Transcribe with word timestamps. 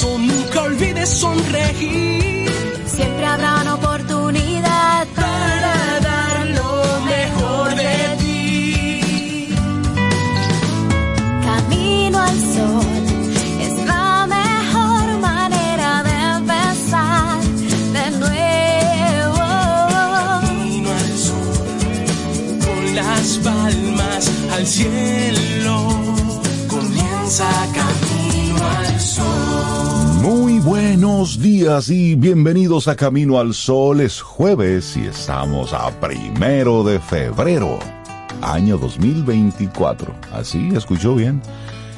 paso 0.00 0.29
buenos 31.20 31.38
días 31.38 31.90
y 31.90 32.14
bienvenidos 32.14 32.88
a 32.88 32.96
Camino 32.96 33.38
al 33.38 33.52
Sol. 33.52 34.00
Es 34.00 34.22
jueves 34.22 34.96
y 34.96 35.00
estamos 35.00 35.74
a 35.74 35.90
primero 36.00 36.82
de 36.82 36.98
febrero, 36.98 37.78
año 38.40 38.78
2024. 38.78 40.14
Así, 40.32 40.70
escuchó 40.74 41.14
bien. 41.14 41.42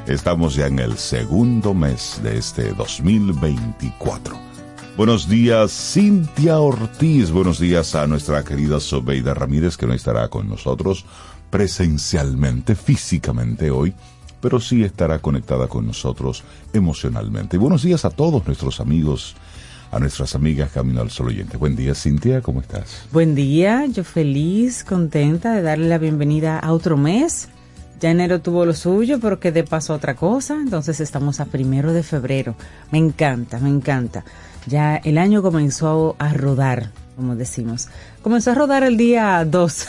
Estamos 0.08 0.56
ya 0.56 0.66
en 0.66 0.80
el 0.80 0.98
segundo 0.98 1.72
mes 1.72 2.18
de 2.24 2.36
este 2.36 2.72
2024. 2.72 4.36
Buenos 4.96 5.28
días, 5.28 5.70
Cintia 5.70 6.58
Ortiz. 6.58 7.30
Buenos 7.30 7.60
días 7.60 7.94
a 7.94 8.08
nuestra 8.08 8.42
querida 8.42 8.80
Sobeida 8.80 9.34
Ramírez, 9.34 9.76
que 9.76 9.86
no 9.86 9.94
estará 9.94 10.26
con 10.30 10.48
nosotros 10.48 11.04
presencialmente, 11.48 12.74
físicamente 12.74 13.70
hoy, 13.70 13.94
pero 14.42 14.60
sí 14.60 14.82
estará 14.82 15.20
conectada 15.20 15.68
con 15.68 15.86
nosotros 15.86 16.42
emocionalmente. 16.74 17.56
Buenos 17.56 17.82
días 17.82 18.04
a 18.04 18.10
todos 18.10 18.44
nuestros 18.44 18.80
amigos, 18.80 19.36
a 19.92 20.00
nuestras 20.00 20.34
amigas 20.34 20.72
Camino 20.72 21.00
al 21.00 21.10
Sol 21.10 21.28
oyente. 21.28 21.56
Buen 21.56 21.76
día, 21.76 21.94
Cintia, 21.94 22.42
¿cómo 22.42 22.60
estás? 22.60 23.06
Buen 23.12 23.34
día, 23.36 23.86
yo 23.86 24.02
feliz, 24.04 24.84
contenta 24.84 25.54
de 25.54 25.62
darle 25.62 25.88
la 25.88 25.98
bienvenida 25.98 26.58
a 26.58 26.72
otro 26.72 26.96
mes. 26.96 27.48
Ya 28.00 28.10
enero 28.10 28.40
tuvo 28.40 28.66
lo 28.66 28.74
suyo, 28.74 29.20
pero 29.20 29.38
que 29.38 29.52
de 29.52 29.62
paso 29.62 29.94
otra 29.94 30.16
cosa, 30.16 30.54
entonces 30.54 30.98
estamos 30.98 31.38
a 31.38 31.44
primero 31.44 31.92
de 31.92 32.02
febrero. 32.02 32.56
Me 32.90 32.98
encanta, 32.98 33.60
me 33.60 33.68
encanta. 33.68 34.24
Ya 34.66 34.96
el 34.96 35.18
año 35.18 35.40
comenzó 35.40 36.16
a 36.18 36.34
rodar, 36.34 36.90
como 37.16 37.36
decimos. 37.36 37.88
Comenzó 38.22 38.52
a 38.52 38.54
rodar 38.54 38.82
el 38.84 38.96
día 38.96 39.44
2, 39.44 39.86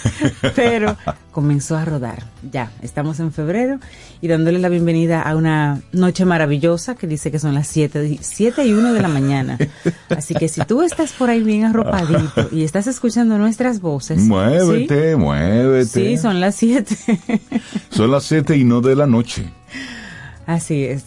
pero 0.56 0.96
comenzó 1.30 1.76
a 1.76 1.84
rodar. 1.84 2.24
Ya, 2.50 2.72
estamos 2.82 3.20
en 3.20 3.32
febrero 3.32 3.78
y 4.20 4.28
dándole 4.28 4.58
la 4.58 4.68
bienvenida 4.68 5.22
a 5.22 5.36
una 5.36 5.80
noche 5.92 6.24
maravillosa 6.24 6.94
que 6.94 7.06
dice 7.06 7.30
que 7.30 7.38
son 7.38 7.54
las 7.54 7.66
7, 7.68 8.18
7 8.20 8.64
y 8.64 8.72
1 8.72 8.92
de 8.92 9.02
la 9.02 9.08
mañana. 9.08 9.58
Así 10.08 10.34
que 10.34 10.48
si 10.48 10.60
tú 10.64 10.82
estás 10.82 11.12
por 11.12 11.30
ahí 11.30 11.42
bien 11.42 11.64
arropadito 11.64 12.48
y 12.52 12.64
estás 12.64 12.86
escuchando 12.86 13.38
nuestras 13.38 13.80
voces. 13.80 14.22
Muévete, 14.22 15.12
¿sí? 15.12 15.16
muévete. 15.16 15.86
Sí, 15.86 16.16
son 16.16 16.40
las 16.40 16.54
7. 16.56 16.96
Son 17.90 18.10
las 18.10 18.24
7 18.24 18.56
y 18.56 18.64
no 18.64 18.80
de 18.80 18.96
la 18.96 19.06
noche. 19.06 19.50
Así 20.46 20.84
es. 20.84 21.04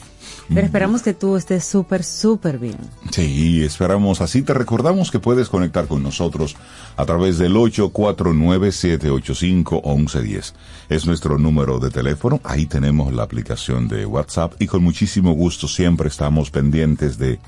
Pero 0.54 0.66
esperamos 0.66 1.02
que 1.02 1.14
tú 1.14 1.38
estés 1.38 1.64
súper, 1.66 2.04
súper 2.04 2.60
bien. 2.60 2.78
Sí, 3.10 3.64
esperamos. 3.64 4.20
Así 4.22 4.44
te 4.44 4.54
recordamos 4.54 5.10
que 5.10 5.18
puedes 5.20 5.50
conectar 5.50 5.88
con 5.88 6.04
nosotros 6.04 6.56
a 6.96 7.04
través 7.06 7.40
del 7.40 7.56
849-785-1110. 7.56 10.54
Es 10.90 11.08
nuestro 11.08 11.40
número 11.40 11.80
de 11.80 11.90
teléfono. 11.90 12.40
Ahí 12.44 12.68
tenemos 12.68 13.12
la 13.14 13.24
aplicación 13.24 13.88
de 13.88 14.06
WhatsApp 14.06 14.54
y 14.60 14.68
con 14.68 14.84
muchísimo 14.84 15.32
gusto 15.32 15.68
siempre 15.68 16.10
estamos 16.10 16.52
pendientes 16.52 17.18
de, 17.18 17.40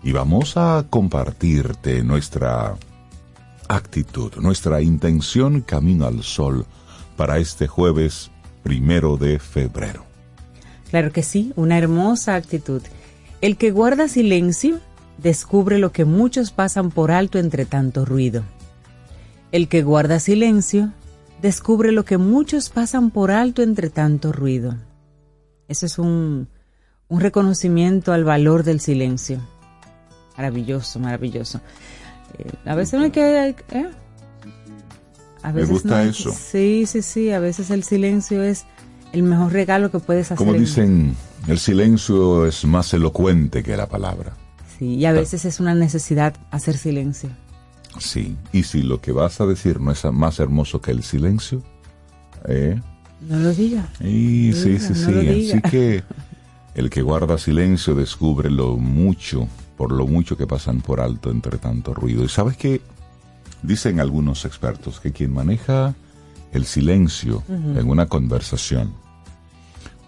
Y 0.04 0.12
vamos 0.12 0.58
a 0.58 0.86
compartirte 0.90 2.04
nuestra 2.04 2.76
actitud, 3.68 4.34
nuestra 4.36 4.82
intención 4.82 5.62
camino 5.62 6.06
al 6.06 6.24
sol 6.24 6.66
para 7.16 7.38
este 7.38 7.68
jueves 7.68 8.32
primero 8.64 9.18
de 9.18 9.40
febrero. 9.40 10.06
Claro 10.90 11.12
que 11.12 11.24
sí, 11.24 11.54
una 11.56 11.78
hermosa 11.78 12.36
actitud. 12.36 12.82
El 13.42 13.58
que 13.58 13.72
guarda 13.72 14.08
silencio 14.08 14.80
descubre 15.18 15.80
lo 15.80 15.92
que 15.92 16.06
muchos 16.06 16.52
pasan 16.52 16.92
por 16.92 17.12
alto 17.12 17.40
entre 17.40 17.66
tanto 17.66 18.06
ruido. 18.06 18.44
El 19.52 19.68
que 19.68 19.84
guarda 19.84 20.20
silencio 20.20 20.92
descubre 21.42 21.92
lo 21.92 22.06
que 22.06 22.18
muchos 22.18 22.70
pasan 22.70 23.12
por 23.12 23.32
alto 23.32 23.62
entre 23.62 23.90
tanto 23.90 24.32
ruido. 24.32 24.78
Eso 25.68 25.86
es 25.86 26.00
un, 26.00 26.48
un 27.08 27.20
reconocimiento 27.20 28.14
al 28.14 28.24
valor 28.24 28.64
del 28.64 28.80
silencio. 28.80 29.40
Maravilloso, 30.38 31.00
maravilloso. 31.00 31.62
Eh, 32.38 32.50
a 32.66 32.76
veces 32.76 32.94
no 33.00 33.06
hay 33.06 33.12
que... 33.12 33.50
¿eh? 33.50 33.90
A 35.42 35.52
Me 35.52 35.66
gusta 35.66 36.00
hay- 36.00 36.10
eso. 36.10 36.32
Sí, 36.32 36.86
sí, 36.88 37.02
sí. 37.02 37.32
A 37.32 37.40
veces 37.40 37.70
el 37.70 37.84
silencio 37.84 38.42
es 38.44 38.66
el 39.12 39.24
mejor 39.24 39.52
regalo 39.52 39.92
que 39.92 40.00
puedes 40.00 40.28
hacer. 40.28 40.38
Como 40.38 40.54
en- 40.56 40.62
dicen, 40.62 41.16
el 41.48 41.60
silencio 41.60 42.46
es 42.46 42.64
más 42.66 42.94
elocuente 42.94 43.62
que 43.64 43.76
la 43.76 43.88
palabra. 43.88 44.34
Sí, 44.80 44.96
y 44.96 45.06
a 45.06 45.12
veces 45.12 45.46
es 45.46 45.60
una 45.60 45.76
necesidad 45.76 46.36
hacer 46.52 46.78
silencio. 46.78 47.30
Sí, 48.00 48.36
y 48.52 48.64
si 48.64 48.82
lo 48.82 49.02
que 49.02 49.12
vas 49.12 49.40
a 49.42 49.46
decir 49.46 49.80
no 49.80 49.92
es 49.92 50.04
más 50.06 50.40
hermoso 50.40 50.82
que 50.82 50.92
el 50.92 51.04
silencio, 51.04 51.62
¿eh? 52.48 52.80
No 53.22 53.38
lo 53.38 53.54
diga. 53.54 53.88
Y 54.00 54.52
sí, 54.54 54.70
Diga, 54.72 54.80
sí, 54.80 54.94
no 54.94 55.22
sí. 55.22 55.52
Así 55.52 55.62
que 55.62 56.04
el 56.76 56.90
que 56.90 57.02
guarda 57.04 57.38
silencio 57.38 57.94
descubre 57.96 58.50
lo 58.50 58.78
mucho, 58.78 59.48
por 59.78 59.92
lo 59.92 60.08
mucho 60.08 60.38
que 60.38 60.48
pasan 60.48 60.82
por 60.82 61.00
alto 61.00 61.32
entre 61.32 61.58
tanto 61.58 61.94
ruido. 61.94 62.24
Y 62.24 62.30
sabes 62.30 62.58
que 62.58 62.82
dicen 63.62 64.00
algunos 64.00 64.46
expertos 64.46 65.00
que 65.00 65.12
quien 65.12 65.34
maneja 65.34 65.96
el 66.52 66.66
silencio 66.66 67.44
en 67.50 67.90
una 67.90 68.06
conversación, 68.06 68.94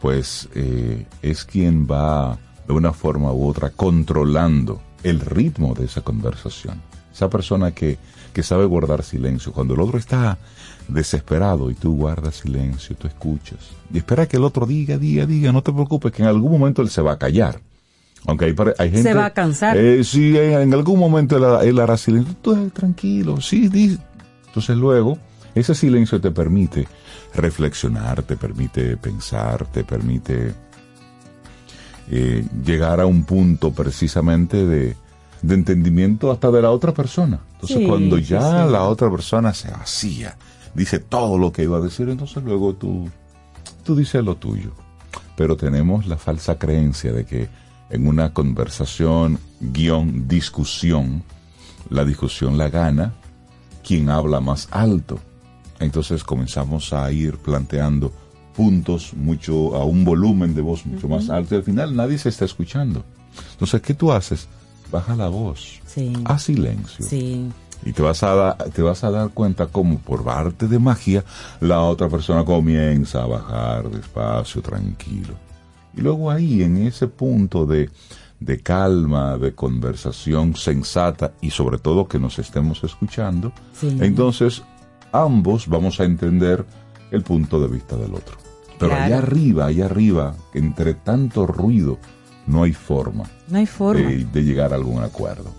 pues 0.01 0.47
eh, 0.53 1.07
es 1.21 1.43
quien 1.43 1.87
va 1.87 2.37
de 2.67 2.73
una 2.73 2.93
forma 2.93 3.33
u 3.33 3.47
otra 3.47 3.71
controlando 3.71 4.81
el 5.03 5.19
ritmo 5.19 5.73
de 5.73 5.85
esa 5.85 6.01
conversación. 6.01 6.81
Esa 7.11 7.29
persona 7.29 7.71
que, 7.71 7.97
que 8.33 8.43
sabe 8.43 8.65
guardar 8.65 9.03
silencio. 9.03 9.53
Cuando 9.53 9.73
el 9.73 9.79
otro 9.79 9.97
está 9.97 10.37
desesperado 10.87 11.71
y 11.71 11.75
tú 11.75 11.95
guardas 11.95 12.35
silencio, 12.35 12.95
tú 12.95 13.07
escuchas. 13.07 13.59
Y 13.91 13.99
espera 13.99 14.27
que 14.27 14.37
el 14.37 14.43
otro 14.43 14.65
diga, 14.65 14.97
diga, 14.97 15.25
diga, 15.25 15.51
no 15.51 15.63
te 15.63 15.71
preocupes, 15.71 16.11
que 16.11 16.21
en 16.21 16.27
algún 16.27 16.51
momento 16.51 16.81
él 16.81 16.89
se 16.89 17.01
va 17.01 17.13
a 17.13 17.17
callar. 17.17 17.61
Aunque 18.27 18.45
hay, 18.45 18.55
hay 18.79 18.91
gente... 18.91 19.13
va 19.13 19.25
a 19.25 19.29
cansar. 19.33 19.77
Eh, 19.77 20.03
sí, 20.03 20.35
en, 20.37 20.53
en 20.61 20.73
algún 20.73 20.99
momento 20.99 21.37
él, 21.37 21.67
él 21.69 21.79
hará 21.79 21.95
silencio. 21.97 22.35
Tú 22.41 22.53
eh, 22.53 22.69
tranquilo, 22.73 23.39
sí, 23.39 23.67
di. 23.69 23.97
Entonces 24.47 24.77
luego, 24.77 25.17
ese 25.53 25.75
silencio 25.75 26.19
te 26.19 26.31
permite 26.31 26.87
reflexionar, 27.33 28.23
te 28.23 28.35
permite 28.37 28.97
pensar, 28.97 29.66
te 29.67 29.83
permite 29.83 30.53
eh, 32.09 32.45
llegar 32.66 32.99
a 32.99 33.05
un 33.05 33.23
punto 33.25 33.72
precisamente 33.72 34.66
de, 34.66 34.95
de 35.41 35.55
entendimiento 35.55 36.31
hasta 36.31 36.51
de 36.51 36.61
la 36.61 36.71
otra 36.71 36.93
persona. 36.93 37.39
Entonces 37.53 37.78
Sí, 37.78 37.85
cuando 37.87 38.17
ya 38.17 38.66
sí. 38.66 38.71
la 38.71 38.83
otra 38.83 39.09
persona 39.11 39.53
se 39.53 39.69
vacía, 39.71 40.37
dice 40.73 40.99
todo 40.99 41.37
lo 41.37 41.51
que 41.51 41.63
iba 41.63 41.78
a 41.78 41.81
decir, 41.81 42.09
entonces 42.09 42.43
luego 42.43 42.73
tú, 42.75 43.09
tú 43.83 43.95
dices 43.95 44.23
lo 44.23 44.35
tuyo. 44.35 44.71
Pero 45.35 45.57
tenemos 45.57 46.05
la 46.07 46.16
falsa 46.17 46.57
creencia 46.57 47.11
de 47.11 47.25
que 47.25 47.49
en 47.95 48.07
una 48.07 48.33
conversación, 48.33 49.39
guion, 49.59 50.27
discusión, 50.27 51.23
la 51.89 52.05
discusión 52.05 52.57
la 52.57 52.69
gana 52.69 53.13
quien 53.85 54.09
habla 54.09 54.39
más 54.39 54.67
alto. 54.71 55.19
Entonces 55.79 56.23
comenzamos 56.23 56.93
a 56.93 57.11
ir 57.11 57.37
planteando 57.37 58.11
puntos 58.55 59.13
mucho 59.13 59.75
a 59.75 59.83
un 59.83 60.05
volumen 60.05 60.55
de 60.55 60.61
voz 60.61 60.85
mucho 60.85 61.07
más 61.09 61.29
alto 61.29 61.55
y 61.55 61.57
al 61.57 61.63
final 61.63 61.95
nadie 61.95 62.17
se 62.17 62.29
está 62.29 62.45
escuchando. 62.45 63.03
Entonces, 63.51 63.81
¿qué 63.81 63.93
tú 63.93 64.11
haces? 64.13 64.47
Baja 64.91 65.15
la 65.15 65.27
voz, 65.27 65.81
Sí. 65.85 66.13
a 66.23 66.39
silencio. 66.39 67.05
Sí. 67.05 67.47
Y 67.83 67.91
te 67.91 68.01
vas, 68.01 68.23
a 68.23 68.33
da- 68.33 68.55
te 68.57 68.81
vas 68.81 69.03
a 69.03 69.11
dar 69.11 69.29
cuenta 69.29 69.67
como 69.67 69.99
por 69.99 70.27
arte 70.29 70.67
de 70.67 70.79
magia 70.79 71.23
la 71.59 71.81
otra 71.81 72.07
persona 72.07 72.45
comienza 72.45 73.21
a 73.23 73.27
bajar 73.27 73.89
despacio, 73.91 74.61
tranquilo. 74.61 75.33
Y 75.97 76.01
luego 76.01 76.29
ahí, 76.31 76.61
en 76.63 76.77
ese 76.77 77.07
punto 77.07 77.65
de, 77.65 77.89
de 78.39 78.59
calma, 78.59 79.37
de 79.37 79.53
conversación 79.53 80.55
sensata 80.55 81.33
y 81.41 81.51
sobre 81.51 81.77
todo 81.77 82.07
que 82.07 82.19
nos 82.19 82.37
estemos 82.39 82.83
escuchando, 82.83 83.51
Sí. 83.73 83.95
entonces 84.01 84.63
ambos 85.11 85.67
vamos 85.67 85.99
a 85.99 86.03
entender 86.03 86.65
el 87.11 87.21
punto 87.23 87.59
de 87.61 87.67
vista 87.69 87.95
del 87.95 88.13
otro. 88.13 88.37
Pero 88.77 88.91
Claro. 88.91 89.05
allá 89.05 89.17
arriba, 89.19 89.65
allá 89.67 89.85
arriba, 89.85 90.35
entre 90.53 90.95
tanto 90.95 91.47
ruido, 91.47 91.97
no 92.47 92.63
hay 92.63 92.73
forma 92.73 93.23
No 93.47 93.57
hay 93.57 93.65
forma. 93.65 94.01
de, 94.09 94.25
de 94.25 94.43
llegar 94.43 94.73
a 94.73 94.75
algún 94.75 95.01
acuerdo. 95.01 95.49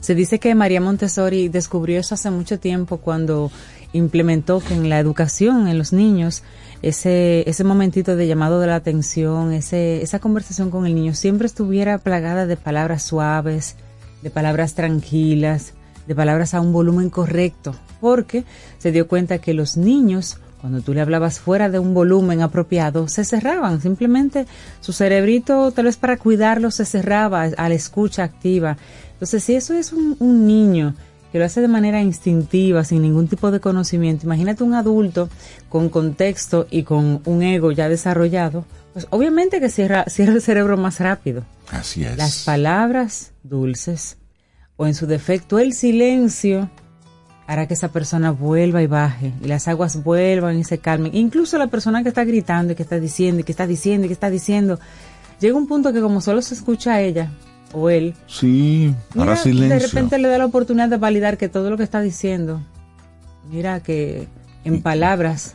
Se 0.00 0.14
dice 0.14 0.38
que 0.38 0.54
María 0.54 0.80
Montessori 0.80 1.48
descubrió 1.48 2.00
eso 2.00 2.14
hace 2.14 2.30
mucho 2.30 2.58
tiempo 2.58 2.98
cuando 2.98 3.50
implementó 3.92 4.60
que 4.60 4.74
en 4.74 4.88
la 4.88 4.98
educación 4.98 5.68
en 5.68 5.78
los 5.78 5.92
niños 5.92 6.42
ese 6.82 7.48
ese 7.48 7.64
momentito 7.64 8.16
de 8.16 8.26
llamado 8.26 8.60
de 8.60 8.66
la 8.68 8.76
atención, 8.76 9.52
ese 9.52 10.02
esa 10.02 10.18
conversación 10.18 10.70
con 10.70 10.86
el 10.86 10.94
niño 10.94 11.14
siempre 11.14 11.46
estuviera 11.46 11.98
plagada 11.98 12.46
de 12.46 12.56
palabras 12.56 13.02
suaves, 13.02 13.76
de 14.22 14.30
palabras 14.30 14.74
tranquilas, 14.74 15.72
de 16.06 16.14
palabras 16.14 16.54
a 16.54 16.60
un 16.60 16.72
volumen 16.72 17.10
correcto, 17.10 17.74
porque 18.00 18.44
se 18.78 18.92
dio 18.92 19.08
cuenta 19.08 19.38
que 19.38 19.54
los 19.54 19.76
niños 19.76 20.38
cuando 20.60 20.80
tú 20.80 20.92
le 20.92 21.00
hablabas 21.00 21.38
fuera 21.38 21.68
de 21.68 21.78
un 21.78 21.94
volumen 21.94 22.42
apropiado, 22.42 23.06
se 23.06 23.24
cerraban. 23.24 23.80
Simplemente 23.80 24.46
su 24.80 24.92
cerebrito, 24.92 25.70
tal 25.70 25.84
vez 25.84 25.96
para 25.96 26.16
cuidarlo, 26.16 26.70
se 26.70 26.84
cerraba 26.84 27.44
a 27.44 27.68
la 27.68 27.74
escucha 27.74 28.24
activa. 28.24 28.76
Entonces, 29.12 29.44
si 29.44 29.54
eso 29.54 29.74
es 29.74 29.92
un, 29.92 30.16
un 30.18 30.46
niño 30.46 30.94
que 31.32 31.38
lo 31.38 31.44
hace 31.44 31.60
de 31.60 31.68
manera 31.68 32.00
instintiva, 32.00 32.84
sin 32.84 33.02
ningún 33.02 33.28
tipo 33.28 33.50
de 33.50 33.60
conocimiento, 33.60 34.26
imagínate 34.26 34.64
un 34.64 34.74
adulto 34.74 35.28
con 35.68 35.88
contexto 35.88 36.66
y 36.70 36.82
con 36.82 37.20
un 37.24 37.42
ego 37.42 37.72
ya 37.72 37.88
desarrollado, 37.88 38.64
pues 38.92 39.06
obviamente 39.10 39.60
que 39.60 39.68
cierra, 39.68 40.04
cierra 40.08 40.32
el 40.32 40.42
cerebro 40.42 40.76
más 40.76 41.00
rápido. 41.00 41.44
Así 41.70 42.04
es. 42.04 42.16
Las 42.16 42.44
palabras 42.44 43.32
dulces 43.42 44.16
o 44.76 44.86
en 44.86 44.94
su 44.94 45.06
defecto 45.06 45.58
el 45.58 45.74
silencio 45.74 46.70
hará 47.46 47.66
que 47.66 47.74
esa 47.74 47.88
persona 47.88 48.30
vuelva 48.30 48.82
y 48.82 48.86
baje 48.86 49.32
y 49.42 49.48
las 49.48 49.68
aguas 49.68 50.02
vuelvan 50.02 50.58
y 50.58 50.64
se 50.64 50.78
calmen. 50.78 51.14
Incluso 51.14 51.58
la 51.58 51.66
persona 51.66 52.02
que 52.02 52.10
está 52.10 52.24
gritando 52.24 52.72
y 52.72 52.76
que 52.76 52.82
está 52.82 53.00
diciendo 53.00 53.40
y 53.40 53.44
que 53.44 53.52
está 53.52 53.66
diciendo 53.66 54.04
y 54.04 54.08
que 54.08 54.14
está 54.14 54.30
diciendo, 54.30 54.78
llega 55.40 55.56
un 55.56 55.66
punto 55.66 55.92
que 55.92 56.00
como 56.00 56.20
solo 56.20 56.42
se 56.42 56.54
escucha 56.54 56.94
a 56.94 57.00
ella 57.00 57.30
o 57.72 57.90
él, 57.90 58.14
Sí, 58.26 58.94
mira, 59.14 59.32
hará 59.32 59.36
silencio. 59.36 59.68
de 59.78 59.86
repente 59.86 60.18
le 60.18 60.28
da 60.28 60.38
la 60.38 60.46
oportunidad 60.46 60.88
de 60.88 60.96
validar 60.96 61.36
que 61.38 61.48
todo 61.48 61.68
lo 61.70 61.76
que 61.76 61.82
está 61.82 62.00
diciendo, 62.00 62.60
mira 63.50 63.80
que 63.80 64.26
en 64.64 64.82
palabras 64.82 65.54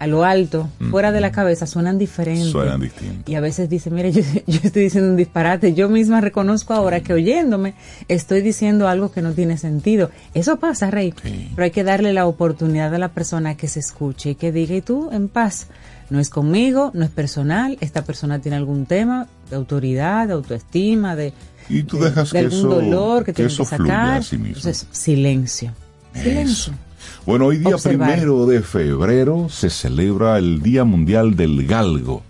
a 0.00 0.06
lo 0.06 0.22
alto, 0.24 0.68
fuera 0.92 1.10
de 1.10 1.20
la 1.20 1.32
cabeza, 1.32 1.66
suenan 1.66 1.98
diferentes. 1.98 2.52
Suenan 2.52 2.80
distintos. 2.80 3.28
Y 3.28 3.34
a 3.34 3.40
veces 3.40 3.68
dice, 3.68 3.90
mire, 3.90 4.12
yo, 4.12 4.22
yo 4.46 4.60
estoy 4.62 4.84
diciendo 4.84 5.10
un 5.10 5.16
disparate, 5.16 5.74
yo 5.74 5.88
misma 5.88 6.20
reconozco 6.20 6.72
ahora 6.72 7.00
que 7.00 7.12
oyéndome 7.14 7.74
estoy 8.06 8.40
diciendo 8.40 8.86
algo 8.86 9.10
que 9.10 9.22
no 9.22 9.32
tiene 9.32 9.58
sentido. 9.58 10.10
Eso 10.34 10.58
pasa, 10.60 10.88
Rey, 10.92 11.12
Sí. 11.24 11.50
pero 11.56 11.64
hay 11.64 11.72
que 11.72 11.82
darle 11.82 12.12
la 12.12 12.26
oportunidad 12.28 12.94
a 12.94 12.98
la 12.98 13.08
persona 13.08 13.56
que 13.56 13.66
se 13.66 13.80
escuche 13.80 14.30
y 14.30 14.34
que 14.36 14.52
diga, 14.52 14.76
y 14.76 14.82
tú, 14.82 15.10
en 15.10 15.26
paz, 15.28 15.66
no 16.10 16.18
es 16.20 16.30
conmigo, 16.30 16.90
no 16.94 17.04
es 17.04 17.10
personal, 17.10 17.76
esta 17.80 18.04
persona 18.04 18.38
tiene 18.40 18.56
algún 18.56 18.86
tema 18.86 19.26
de 19.50 19.56
autoridad, 19.56 20.26
de 20.28 20.32
autoestima, 20.34 21.14
de, 21.16 21.32
Y 21.68 21.82
tú 21.82 21.98
de- 21.98 22.06
dejas 22.10 22.30
de 22.30 22.38
que 22.40 22.44
algún 22.46 22.58
eso, 22.58 22.68
dolor 22.68 23.18
que, 23.20 23.26
que 23.26 23.32
tiene 23.34 23.50
eso 23.52 23.62
que 23.64 23.68
sacar. 23.70 24.18
a 24.18 24.22
sí 24.22 24.36
mismo. 24.38 24.56
Entonces, 24.56 24.86
silencio. 24.90 25.72
Silencio. 26.14 26.72
Bueno, 27.26 27.46
hoy 27.46 27.58
día 27.58 27.74
Observar. 27.74 28.08
primero 28.14 28.46
de 28.46 28.60
febrero 28.62 29.48
se 29.50 29.70
celebra 29.70 30.38
el 30.38 30.62
Día 30.62 30.84
Mundial 30.84 31.36
del 31.36 31.66
Galgo, 31.66 32.22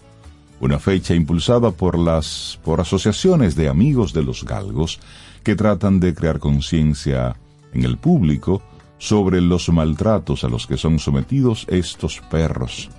una 0.61 0.79
fecha 0.79 1.15
impulsada 1.15 1.71
por 1.71 1.97
las 1.99 2.59
por 2.65 2.81
asociaciones 2.81 3.55
de 3.55 3.69
amigos 3.69 4.13
de 4.13 4.23
los 4.25 4.45
galgos 4.45 4.99
que 5.45 5.55
tratan 5.55 6.01
de 6.01 6.15
crear 6.15 6.39
conciencia 6.41 7.37
en 7.73 7.85
el 7.85 7.97
público 7.97 8.61
sobre 8.99 9.41
los 9.41 9.69
maltratos 9.69 10.43
a 10.43 10.49
los 10.49 10.67
que 10.67 10.77
son 10.77 10.99
sometidos 10.99 11.65
estos 11.69 12.21
perros 12.31 12.91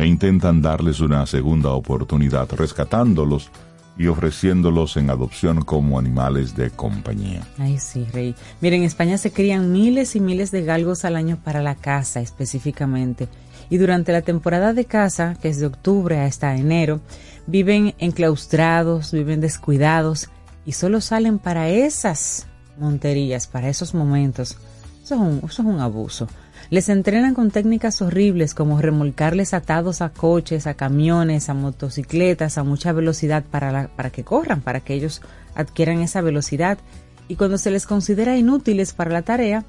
e 0.00 0.06
intentan 0.06 0.62
darles 0.62 1.00
una 1.00 1.26
segunda 1.26 1.72
oportunidad 1.72 2.48
rescatándolos 2.52 3.50
y 3.98 4.06
ofreciéndolos 4.06 4.96
en 4.96 5.10
adopción 5.10 5.60
como 5.60 5.98
animales 5.98 6.56
de 6.56 6.70
compañía. 6.70 7.46
Ay, 7.58 7.78
sí, 7.78 8.06
Rey. 8.10 8.34
Mira, 8.62 8.76
en 8.76 8.84
España 8.84 9.18
se 9.18 9.30
crían 9.30 9.72
miles 9.72 10.16
y 10.16 10.20
miles 10.20 10.50
de 10.52 10.64
galgos 10.64 11.04
al 11.04 11.16
año 11.16 11.38
para 11.44 11.60
la 11.60 11.74
caza 11.74 12.20
específicamente. 12.20 13.28
Y 13.68 13.76
durante 13.76 14.10
la 14.12 14.22
temporada 14.22 14.72
de 14.72 14.86
caza, 14.86 15.34
que 15.34 15.50
es 15.50 15.60
de 15.60 15.66
octubre 15.66 16.18
hasta 16.18 16.56
enero, 16.56 17.02
viven 17.46 17.94
enclaustrados, 17.98 19.12
viven 19.12 19.42
descuidados 19.42 20.30
y 20.64 20.72
solo 20.72 21.02
salen 21.02 21.38
para 21.38 21.68
esas 21.68 22.46
monterías, 22.78 23.46
para 23.46 23.68
esos 23.68 23.92
momentos. 23.92 24.56
Eso 25.04 25.14
es 25.16 25.20
un, 25.20 25.38
eso 25.44 25.60
es 25.60 25.68
un 25.68 25.78
abuso. 25.78 26.26
Les 26.70 26.88
entrenan 26.88 27.34
con 27.34 27.50
técnicas 27.50 28.00
horribles 28.00 28.54
como 28.54 28.80
remolcarles 28.80 29.54
atados 29.54 30.00
a 30.00 30.10
coches, 30.10 30.68
a 30.68 30.74
camiones, 30.74 31.48
a 31.48 31.54
motocicletas 31.54 32.58
a 32.58 32.62
mucha 32.62 32.92
velocidad 32.92 33.42
para, 33.42 33.88
para 33.88 34.10
que 34.10 34.22
corran, 34.22 34.60
para 34.60 34.78
que 34.78 34.94
ellos 34.94 35.20
adquieran 35.56 36.00
esa 36.00 36.20
velocidad. 36.20 36.78
Y 37.26 37.34
cuando 37.34 37.58
se 37.58 37.72
les 37.72 37.86
considera 37.86 38.36
inútiles 38.36 38.92
para 38.92 39.10
la 39.10 39.22
tarea, 39.22 39.64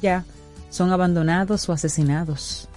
ya 0.00 0.24
son 0.70 0.92
abandonados 0.92 1.68
o 1.68 1.72
asesinados 1.72 2.68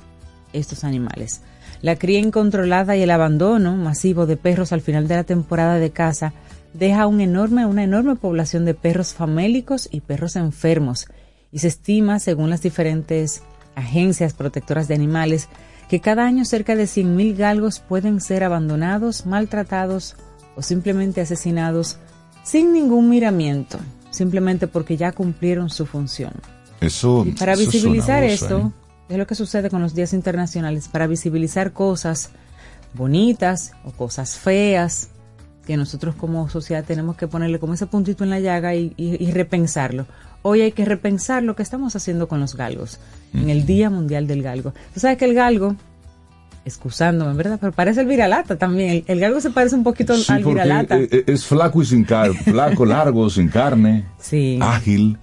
estos 0.51 0.83
animales. 0.83 1.41
La 1.83 1.95
cría 1.95 2.19
incontrolada 2.19 2.97
y 2.97 3.03
el 3.03 3.11
abandono 3.11 3.77
masivo 3.77 4.25
de 4.25 4.35
perros 4.35 4.73
al 4.73 4.81
final 4.81 5.07
de 5.07 5.15
la 5.15 5.23
temporada 5.23 5.75
de 5.75 5.91
caza 5.91 6.33
deja 6.73 7.05
un 7.05 7.21
enorme, 7.21 7.67
una 7.67 7.83
enorme 7.83 8.15
población 8.15 8.65
de 8.65 8.73
perros 8.73 9.13
famélicos 9.13 9.87
y 9.91 10.01
perros 10.01 10.35
enfermos. 10.35 11.05
Y 11.51 11.59
se 11.59 11.67
estima, 11.67 12.19
según 12.19 12.49
las 12.49 12.61
diferentes 12.61 13.43
agencias 13.79 14.33
protectoras 14.33 14.87
de 14.87 14.95
animales, 14.95 15.49
que 15.89 15.99
cada 15.99 16.25
año 16.25 16.45
cerca 16.45 16.75
de 16.75 16.83
100.000 16.83 17.35
galgos 17.35 17.79
pueden 17.79 18.21
ser 18.21 18.43
abandonados, 18.43 19.25
maltratados 19.25 20.15
o 20.55 20.61
simplemente 20.61 21.21
asesinados 21.21 21.97
sin 22.43 22.73
ningún 22.73 23.09
miramiento, 23.09 23.79
simplemente 24.11 24.67
porque 24.67 24.97
ya 24.97 25.11
cumplieron 25.11 25.69
su 25.69 25.85
función. 25.85 26.33
Eso 26.81 27.23
Y 27.25 27.31
para 27.31 27.53
eso 27.53 27.63
es 27.63 27.71
visibilizar 27.71 28.23
abuso, 28.23 28.45
esto, 28.45 28.57
¿eh? 28.59 29.13
es 29.13 29.17
lo 29.17 29.27
que 29.27 29.35
sucede 29.35 29.69
con 29.69 29.81
los 29.81 29.93
días 29.95 30.13
internacionales, 30.13 30.87
para 30.87 31.07
visibilizar 31.07 31.73
cosas 31.73 32.29
bonitas 32.93 33.73
o 33.83 33.91
cosas 33.91 34.37
feas 34.37 35.09
que 35.65 35.77
nosotros 35.77 36.15
como 36.15 36.49
sociedad 36.49 36.83
tenemos 36.83 37.15
que 37.15 37.27
ponerle 37.27 37.59
como 37.59 37.73
ese 37.73 37.85
puntito 37.85 38.23
en 38.23 38.29
la 38.31 38.39
llaga 38.39 38.73
y, 38.75 38.93
y- 38.97 39.23
y 39.23 39.31
repensarlo. 39.31 40.05
Hoy 40.41 40.61
hay 40.61 40.71
que 40.71 40.85
repensar 40.85 41.43
lo 41.43 41.55
que 41.55 41.63
estamos 41.63 41.95
haciendo 41.95 42.27
con 42.27 42.39
los 42.39 42.55
galgos 42.55 42.99
en 43.33 43.49
el 43.49 43.65
Día 43.65 43.89
Mundial 43.89 44.25
del 44.25 44.41
Galgo. 44.41 44.73
Tú 44.93 44.99
sabes 44.99 45.17
que 45.17 45.25
el 45.25 45.33
galgo, 45.35 45.75
excusándome, 46.65 47.33
¿verdad? 47.33 47.57
Pero 47.59 47.73
parece 47.73 48.01
el 48.01 48.07
viralata 48.07 48.57
también. 48.57 48.89
El, 48.89 49.03
el 49.07 49.19
galgo 49.19 49.41
se 49.41 49.49
parece 49.51 49.75
un 49.75 49.83
poquito 49.83 50.15
Sí, 50.15 50.31
al 50.31 50.43
viralata. 50.43 50.97
eh, 50.97 51.07
eh, 51.11 51.23
es 51.27 51.45
flaco 51.45 51.81
y 51.81 51.85
sin 51.85 52.03
carne, 52.03 52.35
flaco, 52.43 52.85
largo, 52.85 53.29
sin 53.29 53.47
carne, 53.49 54.05
sí, 54.19 54.59
ágil, 54.61 55.17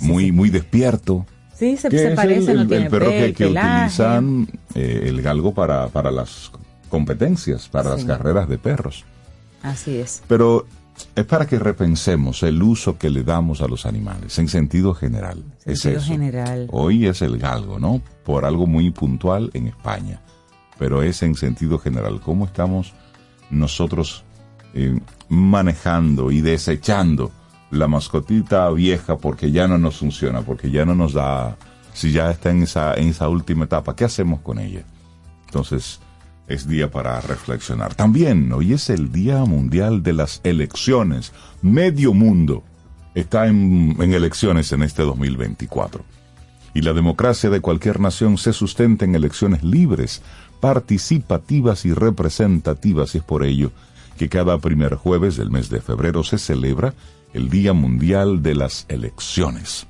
muy, 0.00 0.32
muy 0.32 0.50
despierto. 0.50 1.26
sí, 1.54 1.76
se, 1.76 1.88
que 1.88 1.98
se 1.98 2.08
es 2.10 2.14
parece, 2.14 2.50
el, 2.52 2.56
no 2.56 2.62
el- 2.62 2.68
tiene 2.68 2.84
el 2.84 2.90
perro 2.90 3.10
que, 3.10 3.20
pel, 3.20 3.34
que 3.34 3.46
pelaje. 3.46 3.76
utilizan 3.76 4.48
eh, 4.74 5.04
el 5.06 5.22
galgo 5.22 5.54
para, 5.54 5.88
para 5.88 6.10
las 6.10 6.50
competencias, 6.88 7.68
para 7.68 7.90
las 7.90 8.04
carreras 8.04 8.48
de 8.48 8.58
perros. 8.58 9.04
Así 9.66 9.98
es. 9.98 10.22
Pero 10.28 10.66
es 11.14 11.24
para 11.26 11.46
que 11.46 11.58
repensemos 11.58 12.42
el 12.42 12.62
uso 12.62 12.96
que 12.96 13.10
le 13.10 13.22
damos 13.22 13.60
a 13.60 13.68
los 13.68 13.84
animales 13.84 14.38
en 14.38 14.48
sentido 14.48 14.94
general. 14.94 15.44
es 15.64 15.80
Sentido 15.80 16.00
eso. 16.00 16.12
general. 16.12 16.68
Hoy 16.70 17.06
es 17.06 17.20
el 17.20 17.38
galgo, 17.38 17.78
¿no? 17.78 18.00
Por 18.24 18.44
algo 18.44 18.66
muy 18.66 18.90
puntual 18.90 19.50
en 19.54 19.66
España. 19.66 20.22
Pero 20.78 21.02
es 21.02 21.22
en 21.22 21.34
sentido 21.34 21.78
general. 21.78 22.20
¿Cómo 22.20 22.44
estamos 22.46 22.92
nosotros 23.50 24.24
eh, 24.74 24.98
manejando 25.28 26.30
y 26.30 26.40
desechando 26.40 27.30
la 27.70 27.88
mascotita 27.88 28.70
vieja 28.70 29.16
porque 29.18 29.50
ya 29.50 29.66
no 29.66 29.78
nos 29.78 29.96
funciona, 29.96 30.42
porque 30.42 30.70
ya 30.70 30.84
no 30.84 30.94
nos 30.94 31.14
da, 31.14 31.56
si 31.92 32.12
ya 32.12 32.30
está 32.30 32.50
en 32.50 32.62
esa, 32.62 32.94
en 32.94 33.08
esa 33.08 33.28
última 33.28 33.64
etapa, 33.64 33.96
¿qué 33.96 34.04
hacemos 34.04 34.40
con 34.40 34.58
ella? 34.58 34.84
Entonces, 35.46 36.00
es 36.48 36.68
día 36.68 36.90
para 36.90 37.20
reflexionar. 37.20 37.94
También 37.94 38.52
hoy 38.52 38.72
es 38.72 38.90
el 38.90 39.10
Día 39.10 39.44
Mundial 39.44 40.02
de 40.02 40.12
las 40.12 40.40
Elecciones. 40.44 41.32
Medio 41.62 42.12
mundo 42.12 42.62
está 43.14 43.46
en, 43.46 43.96
elecciones 44.00 44.70
en 44.72 44.82
este 44.82 45.02
2024. 45.02 46.04
Y 46.74 46.82
la 46.82 46.92
democracia 46.92 47.50
de 47.50 47.60
cualquier 47.60 48.00
nación 48.00 48.38
se 48.38 48.52
sustenta 48.52 49.04
en 49.04 49.14
elecciones 49.14 49.62
libres, 49.64 50.22
participativas 50.60 51.84
y 51.84 51.92
representativas. 51.92 53.14
Y 53.14 53.18
es 53.18 53.24
por 53.24 53.44
ello 53.44 53.72
que 54.18 54.28
cada 54.28 54.58
primer 54.58 54.94
jueves 54.94 55.36
del 55.36 55.50
mes 55.50 55.68
de 55.68 55.80
febrero 55.80 56.22
se 56.22 56.38
celebra 56.38 56.94
el 57.32 57.50
Día 57.50 57.72
Mundial 57.72 58.42
de 58.42 58.54
las 58.54 58.86
Elecciones. 58.88 59.86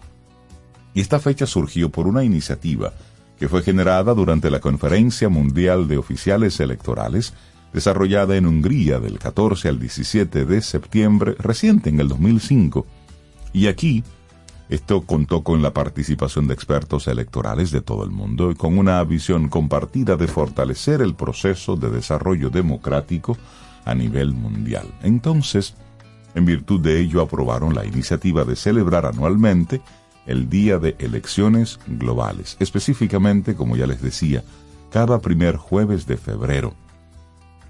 Y 0.94 1.00
esta 1.00 1.20
fecha 1.20 1.46
surgió 1.46 1.90
por 1.90 2.06
una 2.06 2.24
iniciativa 2.24 2.92
que 3.38 3.48
fue 3.48 3.62
generada 3.62 4.14
durante 4.14 4.50
la 4.50 4.60
Conferencia 4.60 5.28
Mundial 5.28 5.88
de 5.88 5.98
Oficiales 5.98 6.58
Electorales 6.60 7.34
desarrollada 7.72 8.36
en 8.36 8.46
Hungría 8.46 9.00
del 9.00 9.18
14 9.18 9.68
al 9.68 9.78
17 9.78 10.46
de 10.46 10.62
septiembre, 10.62 11.34
reciente 11.38 11.90
en 11.90 12.00
el 12.00 12.08
2005. 12.08 12.86
Y 13.52 13.66
aquí, 13.66 14.02
esto 14.70 15.02
contó 15.02 15.42
con 15.42 15.60
la 15.60 15.74
participación 15.74 16.48
de 16.48 16.54
expertos 16.54 17.06
electorales 17.06 17.70
de 17.70 17.82
todo 17.82 18.02
el 18.04 18.10
mundo 18.10 18.50
y 18.50 18.54
con 18.54 18.78
una 18.78 19.04
visión 19.04 19.48
compartida 19.48 20.16
de 20.16 20.26
fortalecer 20.26 21.02
el 21.02 21.14
proceso 21.14 21.76
de 21.76 21.90
desarrollo 21.90 22.48
democrático 22.48 23.36
a 23.84 23.94
nivel 23.94 24.32
mundial. 24.32 24.86
Entonces, 25.02 25.74
en 26.34 26.46
virtud 26.46 26.80
de 26.80 26.98
ello 26.98 27.20
aprobaron 27.20 27.74
la 27.74 27.84
iniciativa 27.84 28.44
de 28.44 28.56
celebrar 28.56 29.06
anualmente 29.06 29.82
el 30.26 30.48
Día 30.48 30.78
de 30.78 30.96
Elecciones 30.98 31.78
Globales, 31.86 32.56
específicamente, 32.60 33.54
como 33.54 33.76
ya 33.76 33.86
les 33.86 34.02
decía, 34.02 34.42
cada 34.90 35.20
primer 35.20 35.56
jueves 35.56 36.06
de 36.06 36.16
febrero. 36.16 36.74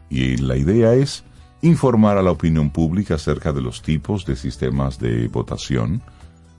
Y 0.08 0.36
la 0.36 0.56
idea 0.56 0.94
es 0.94 1.24
informar 1.62 2.18
a 2.18 2.22
la 2.22 2.30
opinión 2.30 2.70
pública 2.70 3.14
acerca 3.14 3.52
de 3.52 3.60
los 3.60 3.82
tipos 3.82 4.24
de 4.24 4.36
sistemas 4.36 4.98
de 4.98 5.28
votación, 5.28 6.02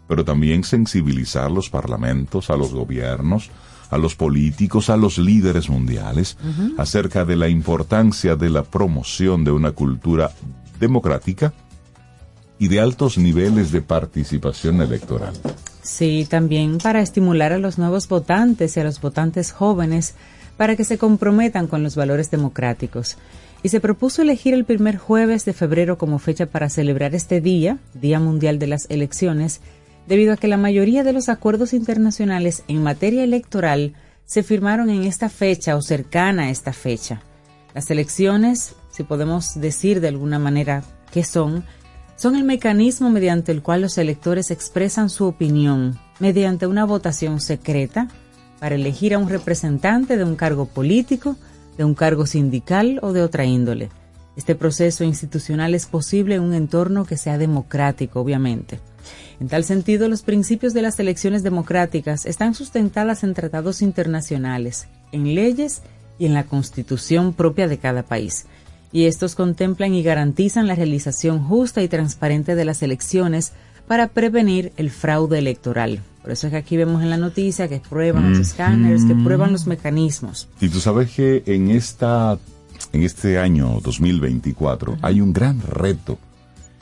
pero 0.07 0.23
también 0.23 0.63
sensibilizar 0.63 1.51
los 1.51 1.69
parlamentos, 1.69 2.49
a 2.49 2.57
los 2.57 2.73
gobiernos, 2.73 3.49
a 3.89 3.97
los 3.97 4.15
políticos, 4.15 4.89
a 4.89 4.97
los 4.97 5.17
líderes 5.17 5.69
mundiales, 5.69 6.37
acerca 6.77 7.25
de 7.25 7.35
la 7.35 7.47
importancia 7.47 8.35
de 8.35 8.49
la 8.49 8.63
promoción 8.63 9.43
de 9.43 9.51
una 9.51 9.71
cultura 9.71 10.31
democrática 10.79 11.53
y 12.59 12.67
de 12.67 12.79
altos 12.79 13.17
niveles 13.17 13.71
de 13.71 13.81
participación 13.81 14.81
electoral. 14.81 15.33
Sí, 15.87 16.27
también 16.29 16.79
para 16.79 16.99
estimular 16.99 17.53
a 17.53 17.59
los 17.59 17.77
nuevos 17.77 18.09
votantes 18.09 18.75
y 18.75 18.79
a 18.81 18.83
los 18.83 18.99
votantes 18.99 19.53
jóvenes 19.53 20.15
para 20.57 20.75
que 20.75 20.83
se 20.83 20.97
comprometan 20.97 21.67
con 21.67 21.81
los 21.81 21.95
valores 21.95 22.29
democráticos. 22.29 23.17
Y 23.63 23.69
se 23.69 23.79
propuso 23.79 24.21
elegir 24.21 24.53
el 24.53 24.65
primer 24.65 24.97
jueves 24.97 25.45
de 25.45 25.53
febrero 25.53 25.97
como 25.97 26.19
fecha 26.19 26.45
para 26.45 26.69
celebrar 26.69 27.15
este 27.15 27.39
día, 27.39 27.77
Día 27.93 28.19
Mundial 28.19 28.59
de 28.59 28.67
las 28.67 28.85
Elecciones, 28.89 29.61
debido 30.07 30.33
a 30.33 30.37
que 30.37 30.49
la 30.49 30.57
mayoría 30.57 31.05
de 31.05 31.13
los 31.13 31.29
acuerdos 31.29 31.73
internacionales 31.73 32.63
en 32.67 32.83
materia 32.83 33.23
electoral 33.23 33.93
se 34.25 34.43
firmaron 34.43 34.89
en 34.89 35.03
esta 35.05 35.29
fecha 35.29 35.77
o 35.77 35.81
cercana 35.81 36.43
a 36.43 36.49
esta 36.49 36.73
fecha. 36.73 37.21
Las 37.73 37.89
elecciones, 37.89 38.75
si 38.91 39.03
podemos 39.03 39.55
decir 39.55 40.01
de 40.01 40.09
alguna 40.09 40.37
manera 40.37 40.83
qué 41.13 41.23
son, 41.23 41.63
son 42.17 42.35
el 42.35 42.43
mecanismo 42.43 43.09
mediante 43.09 43.51
el 43.51 43.61
cual 43.61 43.81
los 43.81 43.97
electores 43.97 44.51
expresan 44.51 45.09
su 45.09 45.25
opinión 45.25 45.99
mediante 46.19 46.65
una 46.65 46.83
votación 46.83 47.39
secreta 47.39 48.07
para 48.59 48.75
elegir 48.75 49.13
a 49.13 49.19
un 49.19 49.29
representante 49.29 50.17
de 50.17 50.23
un 50.23 50.35
cargo 50.35 50.65
político, 50.65 51.37
de 51.77 51.83
un 51.83 51.93
cargo 51.93 52.25
sindical 52.25 52.99
o 53.03 53.13
de 53.13 53.21
otra 53.21 53.45
índole. 53.45 53.89
Este 54.35 54.55
proceso 54.55 55.03
institucional 55.03 55.75
es 55.75 55.85
posible 55.85 56.35
en 56.35 56.41
un 56.41 56.55
entorno 56.55 57.05
que 57.05 57.17
sea 57.17 57.37
democrático, 57.37 58.19
obviamente. 58.19 58.79
En 59.39 59.47
tal 59.47 59.63
sentido, 59.63 60.09
los 60.09 60.23
principios 60.23 60.73
de 60.73 60.81
las 60.81 60.99
elecciones 60.99 61.43
democráticas 61.43 62.25
están 62.25 62.55
sustentadas 62.55 63.23
en 63.23 63.35
tratados 63.35 63.83
internacionales, 63.83 64.87
en 65.11 65.35
leyes 65.35 65.83
y 66.17 66.25
en 66.25 66.33
la 66.33 66.45
constitución 66.45 67.33
propia 67.33 67.67
de 67.67 67.77
cada 67.77 68.01
país 68.01 68.47
y 68.91 69.05
estos 69.05 69.35
contemplan 69.35 69.93
y 69.93 70.03
garantizan 70.03 70.67
la 70.67 70.75
realización 70.75 71.43
justa 71.43 71.81
y 71.81 71.87
transparente 71.87 72.55
de 72.55 72.65
las 72.65 72.81
elecciones 72.81 73.53
para 73.87 74.07
prevenir 74.09 74.73
el 74.77 74.91
fraude 74.91 75.39
electoral. 75.39 76.01
Por 76.21 76.31
eso 76.31 76.47
es 76.47 76.51
que 76.51 76.57
aquí 76.57 76.77
vemos 76.77 77.01
en 77.01 77.09
la 77.09 77.17
noticia 77.17 77.69
que 77.69 77.79
prueban 77.79 78.31
los 78.31 78.39
escáneres, 78.39 79.05
que 79.05 79.15
prueban 79.15 79.53
los 79.53 79.65
mecanismos. 79.65 80.49
Y 80.59 80.67
tú 80.69 80.79
sabes 80.79 81.11
que 81.11 81.43
en 81.45 81.71
esta 81.71 82.37
en 82.93 83.03
este 83.03 83.39
año 83.39 83.79
2024 83.81 84.97
hay 85.01 85.21
un 85.21 85.33
gran 85.33 85.61
reto 85.61 86.17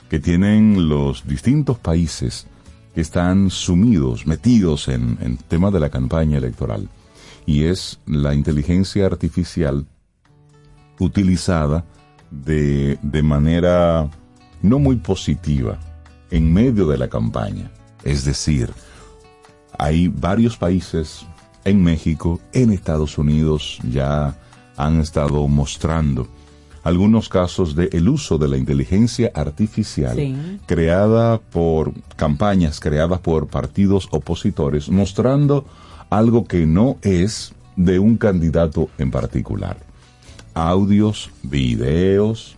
que 0.08 0.18
tienen 0.18 0.88
los 0.88 1.26
distintos 1.26 1.78
países 1.78 2.46
que 2.94 3.00
están 3.00 3.50
sumidos, 3.50 4.26
metidos 4.26 4.88
en, 4.88 5.18
en 5.20 5.36
tema 5.36 5.70
de 5.70 5.80
la 5.80 5.90
campaña 5.90 6.38
electoral. 6.38 6.88
Y 7.44 7.64
es 7.64 8.00
la 8.06 8.34
inteligencia 8.34 9.06
artificial 9.06 9.86
utilizada 10.98 11.84
de, 12.30 12.98
de 13.02 13.22
manera 13.22 14.08
no 14.62 14.78
muy 14.78 14.96
positiva 14.96 15.78
en 16.30 16.52
medio 16.52 16.86
de 16.86 16.98
la 16.98 17.08
campaña. 17.08 17.70
Es 18.04 18.24
decir, 18.24 18.70
hay 19.78 20.08
varios 20.08 20.56
países 20.56 21.26
en 21.64 21.82
México, 21.82 22.40
en 22.52 22.72
Estados 22.72 23.18
Unidos, 23.18 23.78
ya 23.90 24.36
han 24.76 25.00
estado 25.00 25.46
mostrando 25.48 26.28
algunos 26.86 27.28
casos 27.28 27.74
de 27.74 27.88
el 27.92 28.08
uso 28.08 28.38
de 28.38 28.46
la 28.46 28.56
inteligencia 28.56 29.32
artificial 29.34 30.60
creada 30.66 31.38
por 31.38 31.92
campañas 32.14 32.78
creadas 32.78 33.18
por 33.18 33.48
partidos 33.48 34.06
opositores 34.12 34.88
mostrando 34.88 35.64
algo 36.10 36.44
que 36.44 36.64
no 36.64 36.96
es 37.02 37.54
de 37.74 37.98
un 37.98 38.16
candidato 38.16 38.88
en 38.98 39.10
particular 39.10 39.85
audios, 40.56 41.30
videos, 41.42 42.56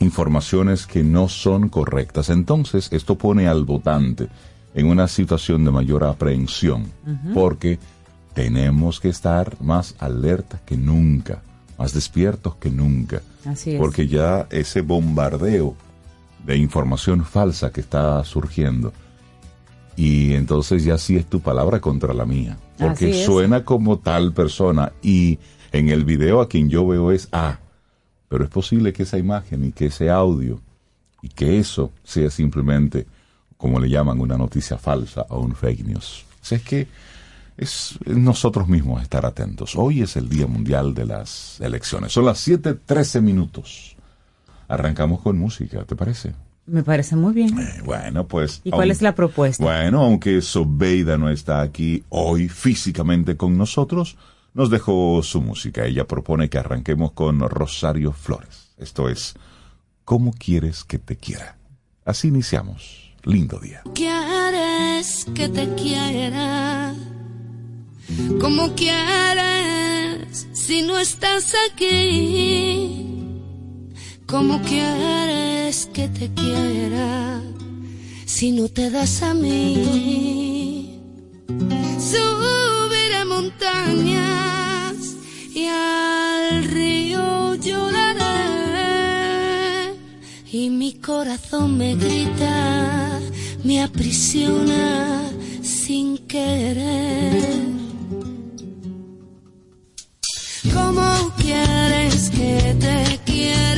informaciones 0.00 0.86
que 0.86 1.04
no 1.04 1.28
son 1.28 1.68
correctas. 1.68 2.28
Entonces, 2.28 2.88
esto 2.90 3.16
pone 3.16 3.46
al 3.46 3.64
votante 3.64 4.28
en 4.74 4.86
una 4.86 5.06
situación 5.06 5.64
de 5.64 5.70
mayor 5.70 6.02
aprehensión, 6.02 6.90
porque 7.34 7.78
tenemos 8.34 8.98
que 8.98 9.10
estar 9.10 9.56
más 9.62 9.94
alerta 10.00 10.60
que 10.66 10.76
nunca, 10.76 11.40
más 11.78 11.94
despiertos 11.94 12.56
que 12.56 12.70
nunca. 12.70 13.22
Así 13.44 13.72
es. 13.72 13.78
Porque 13.78 14.08
ya 14.08 14.48
ese 14.50 14.80
bombardeo 14.80 15.76
de 16.44 16.56
información 16.56 17.24
falsa 17.24 17.70
que 17.70 17.80
está 17.80 18.24
surgiendo, 18.24 18.92
y 19.94 20.34
entonces 20.34 20.84
ya 20.84 20.98
sí 20.98 21.16
es 21.16 21.26
tu 21.26 21.40
palabra 21.40 21.80
contra 21.80 22.12
la 22.12 22.26
mía, 22.26 22.58
porque 22.76 23.24
suena 23.24 23.64
como 23.64 23.98
tal 23.98 24.32
persona 24.32 24.92
y 25.00 25.38
en 25.72 25.88
el 25.88 26.04
video 26.04 26.40
a 26.40 26.48
quien 26.48 26.68
yo 26.68 26.86
veo 26.86 27.12
es 27.12 27.28
A, 27.32 27.58
pero 28.28 28.44
es 28.44 28.50
posible 28.50 28.92
que 28.92 29.04
esa 29.04 29.18
imagen 29.18 29.64
y 29.64 29.72
que 29.72 29.86
ese 29.86 30.10
audio 30.10 30.60
y 31.22 31.28
que 31.28 31.58
eso 31.58 31.92
sea 32.04 32.30
simplemente, 32.30 33.06
como 33.56 33.80
le 33.80 33.88
llaman, 33.88 34.20
una 34.20 34.36
noticia 34.36 34.78
falsa 34.78 35.26
o 35.30 35.40
un 35.40 35.54
fake 35.54 35.84
news. 35.84 36.24
O 36.40 36.44
sea, 36.44 36.58
es 36.58 36.64
que 36.64 36.88
es 37.56 37.98
nosotros 38.06 38.68
mismos 38.68 39.02
estar 39.02 39.26
atentos. 39.26 39.74
Hoy 39.74 40.02
es 40.02 40.16
el 40.16 40.28
Día 40.28 40.46
Mundial 40.46 40.94
de 40.94 41.06
las 41.06 41.60
Elecciones. 41.60 42.12
Son 42.12 42.24
las 42.24 42.46
7:13 42.46 43.20
minutos. 43.20 43.96
Arrancamos 44.68 45.20
con 45.22 45.38
música, 45.38 45.84
¿te 45.84 45.96
parece? 45.96 46.34
Me 46.66 46.82
parece 46.82 47.16
muy 47.16 47.32
bien. 47.32 47.58
Eh, 47.58 47.82
bueno, 47.84 48.28
pues. 48.28 48.60
¿Y 48.62 48.70
cuál 48.70 48.90
es 48.90 49.02
la 49.02 49.14
propuesta? 49.14 49.64
Bueno, 49.64 50.02
aunque 50.02 50.40
Sobeida 50.42 51.16
no 51.16 51.30
está 51.30 51.62
aquí 51.62 52.04
hoy 52.10 52.48
físicamente 52.48 53.36
con 53.36 53.56
nosotros, 53.56 54.16
nos 54.54 54.70
dejó 54.70 55.22
su 55.22 55.40
música. 55.40 55.84
Ella 55.84 56.06
propone 56.06 56.48
que 56.48 56.58
arranquemos 56.58 57.12
con 57.12 57.40
Rosario 57.40 58.12
Flores. 58.12 58.74
Esto 58.78 59.08
es 59.08 59.34
¿Cómo 60.08 60.32
quieres 60.32 60.84
que 60.84 60.98
te 60.98 61.16
quiera? 61.16 61.58
Así 62.06 62.28
iniciamos. 62.28 63.12
Lindo 63.24 63.58
día. 63.58 63.82
¿Quieres 63.94 65.26
que 65.34 65.50
te 65.50 65.74
quiera? 65.74 66.94
¿Cómo 68.40 68.74
quieres 68.74 70.48
si 70.54 70.80
no 70.80 70.98
estás 70.98 71.54
aquí? 71.70 73.04
¿Cómo 74.26 74.62
quieres 74.62 75.90
que 75.92 76.08
te 76.08 76.32
quiera 76.32 77.42
si 78.24 78.52
no 78.52 78.66
te 78.68 78.88
das 78.88 79.22
a 79.22 79.34
mí? 79.34 80.47
Montañas 83.48 85.16
y 85.54 85.66
al 85.66 86.64
río 86.64 87.54
lloraré 87.54 88.74
y 90.52 90.70
mi 90.70 90.94
corazón 90.94 91.78
me 91.78 91.94
grita, 91.94 93.20
me 93.64 93.82
aprisiona 93.82 95.30
sin 95.62 96.18
querer. 96.26 97.58
¿Cómo 100.74 101.32
quieres 101.38 102.30
que 102.30 102.76
te 102.78 103.18
quiera 103.24 103.77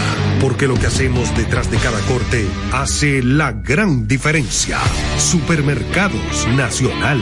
porque 0.41 0.67
lo 0.67 0.75
que 0.75 0.87
hacemos 0.87 1.35
detrás 1.35 1.69
de 1.69 1.77
cada 1.77 1.99
corte 2.01 2.47
hace 2.71 3.21
la 3.21 3.51
gran 3.51 4.07
diferencia. 4.07 4.79
Supermercados 5.17 6.47
Nacional. 6.55 7.21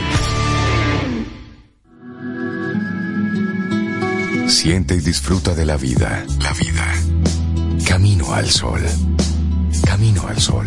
Siente 4.46 4.96
y 4.96 5.00
disfruta 5.00 5.54
de 5.54 5.64
la 5.64 5.76
vida. 5.76 6.24
La 6.40 6.52
vida. 6.54 6.92
Camino 7.86 8.32
al 8.32 8.48
sol. 8.48 8.80
Camino 9.84 10.26
al 10.26 10.40
sol. 10.40 10.66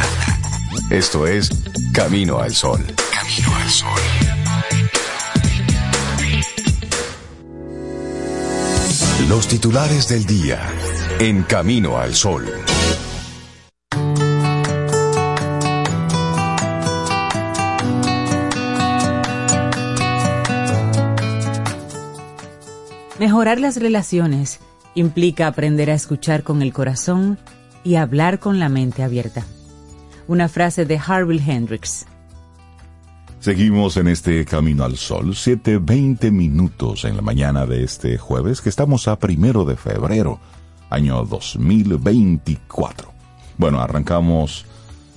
Esto 0.92 1.26
es 1.26 1.50
Camino 1.92 2.38
al 2.38 2.54
Sol. 2.54 2.86
Camino 3.12 3.56
al 3.56 3.70
Sol. 3.72 4.02
Los 9.28 9.48
titulares 9.48 10.08
del 10.10 10.26
día 10.28 10.62
en 11.18 11.42
Camino 11.42 11.98
al 11.98 12.14
Sol. 12.14 12.46
Mejorar 23.18 23.60
las 23.60 23.78
relaciones 23.78 24.60
implica 24.96 25.48
aprender 25.48 25.92
a 25.92 25.94
escuchar 25.94 26.44
con 26.44 26.62
el 26.62 26.74
corazón 26.74 27.38
y 27.84 27.96
hablar 27.96 28.40
con 28.40 28.60
la 28.60 28.70
mente 28.70 29.04
abierta. 29.04 29.46
Una 30.28 30.50
frase 30.50 30.86
de 30.86 30.98
Harville 30.98 31.44
Hendrix. 31.46 32.08
Seguimos 33.40 33.98
en 33.98 34.08
este 34.08 34.44
Camino 34.44 34.84
al 34.84 34.98
Sol, 34.98 35.36
7.20 35.36 36.32
minutos 36.32 37.06
en 37.06 37.16
la 37.16 37.22
mañana 37.22 37.68
de 37.68 37.84
este 37.84 38.18
jueves, 38.18 38.60
que 38.60 38.70
estamos 38.70 39.08
a 39.08 39.20
primero 39.20 39.66
de 39.66 39.76
febrero, 39.76 40.40
año 40.90 41.24
2024. 41.26 43.14
Bueno, 43.58 43.80
arrancamos 43.82 44.66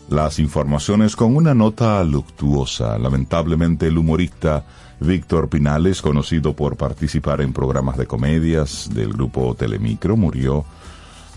las 0.09 0.39
informaciones 0.39 1.17
con 1.17 1.37
una 1.37 1.55
nota 1.55 2.03
luctuosa. 2.03 2.99
Lamentablemente 2.99 3.89
el 3.89 3.99
humorista 3.99 4.65
Víctor 5.01 5.49
Pinales, 5.49 6.03
conocido 6.03 6.55
por 6.55 6.77
participar 6.77 7.41
en 7.41 7.53
programas 7.53 7.97
de 7.97 8.07
comedias 8.07 8.91
del 8.93 9.13
grupo 9.13 9.55
Telemicro, 9.55 10.17
murió 10.17 10.65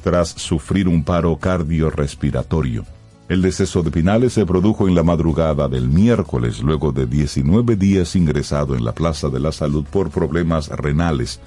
tras 0.03 0.29
sufrir 0.29 0.88
un 0.88 1.03
paro 1.03 1.38
cardiorrespiratorio. 1.38 2.86
El 3.29 3.41
deceso 3.41 3.81
de 3.84 3.91
Pinales 3.91 4.34
se 4.34 4.45
produjo 4.45 4.88
en 4.88 4.95
la 4.95 5.03
madrugada 5.03 5.67
del 5.69 5.88
miércoles, 5.88 6.62
luego 6.62 6.91
de 6.91 7.05
19 7.05 7.75
días 7.75 8.15
ingresado 8.15 8.75
en 8.75 8.84
la 8.84 8.93
Plaza 8.93 9.29
de 9.29 9.39
la 9.39 9.51
Salud 9.51 9.86
por 9.89 10.10
problemas 10.10 10.67
renales, 10.69 11.39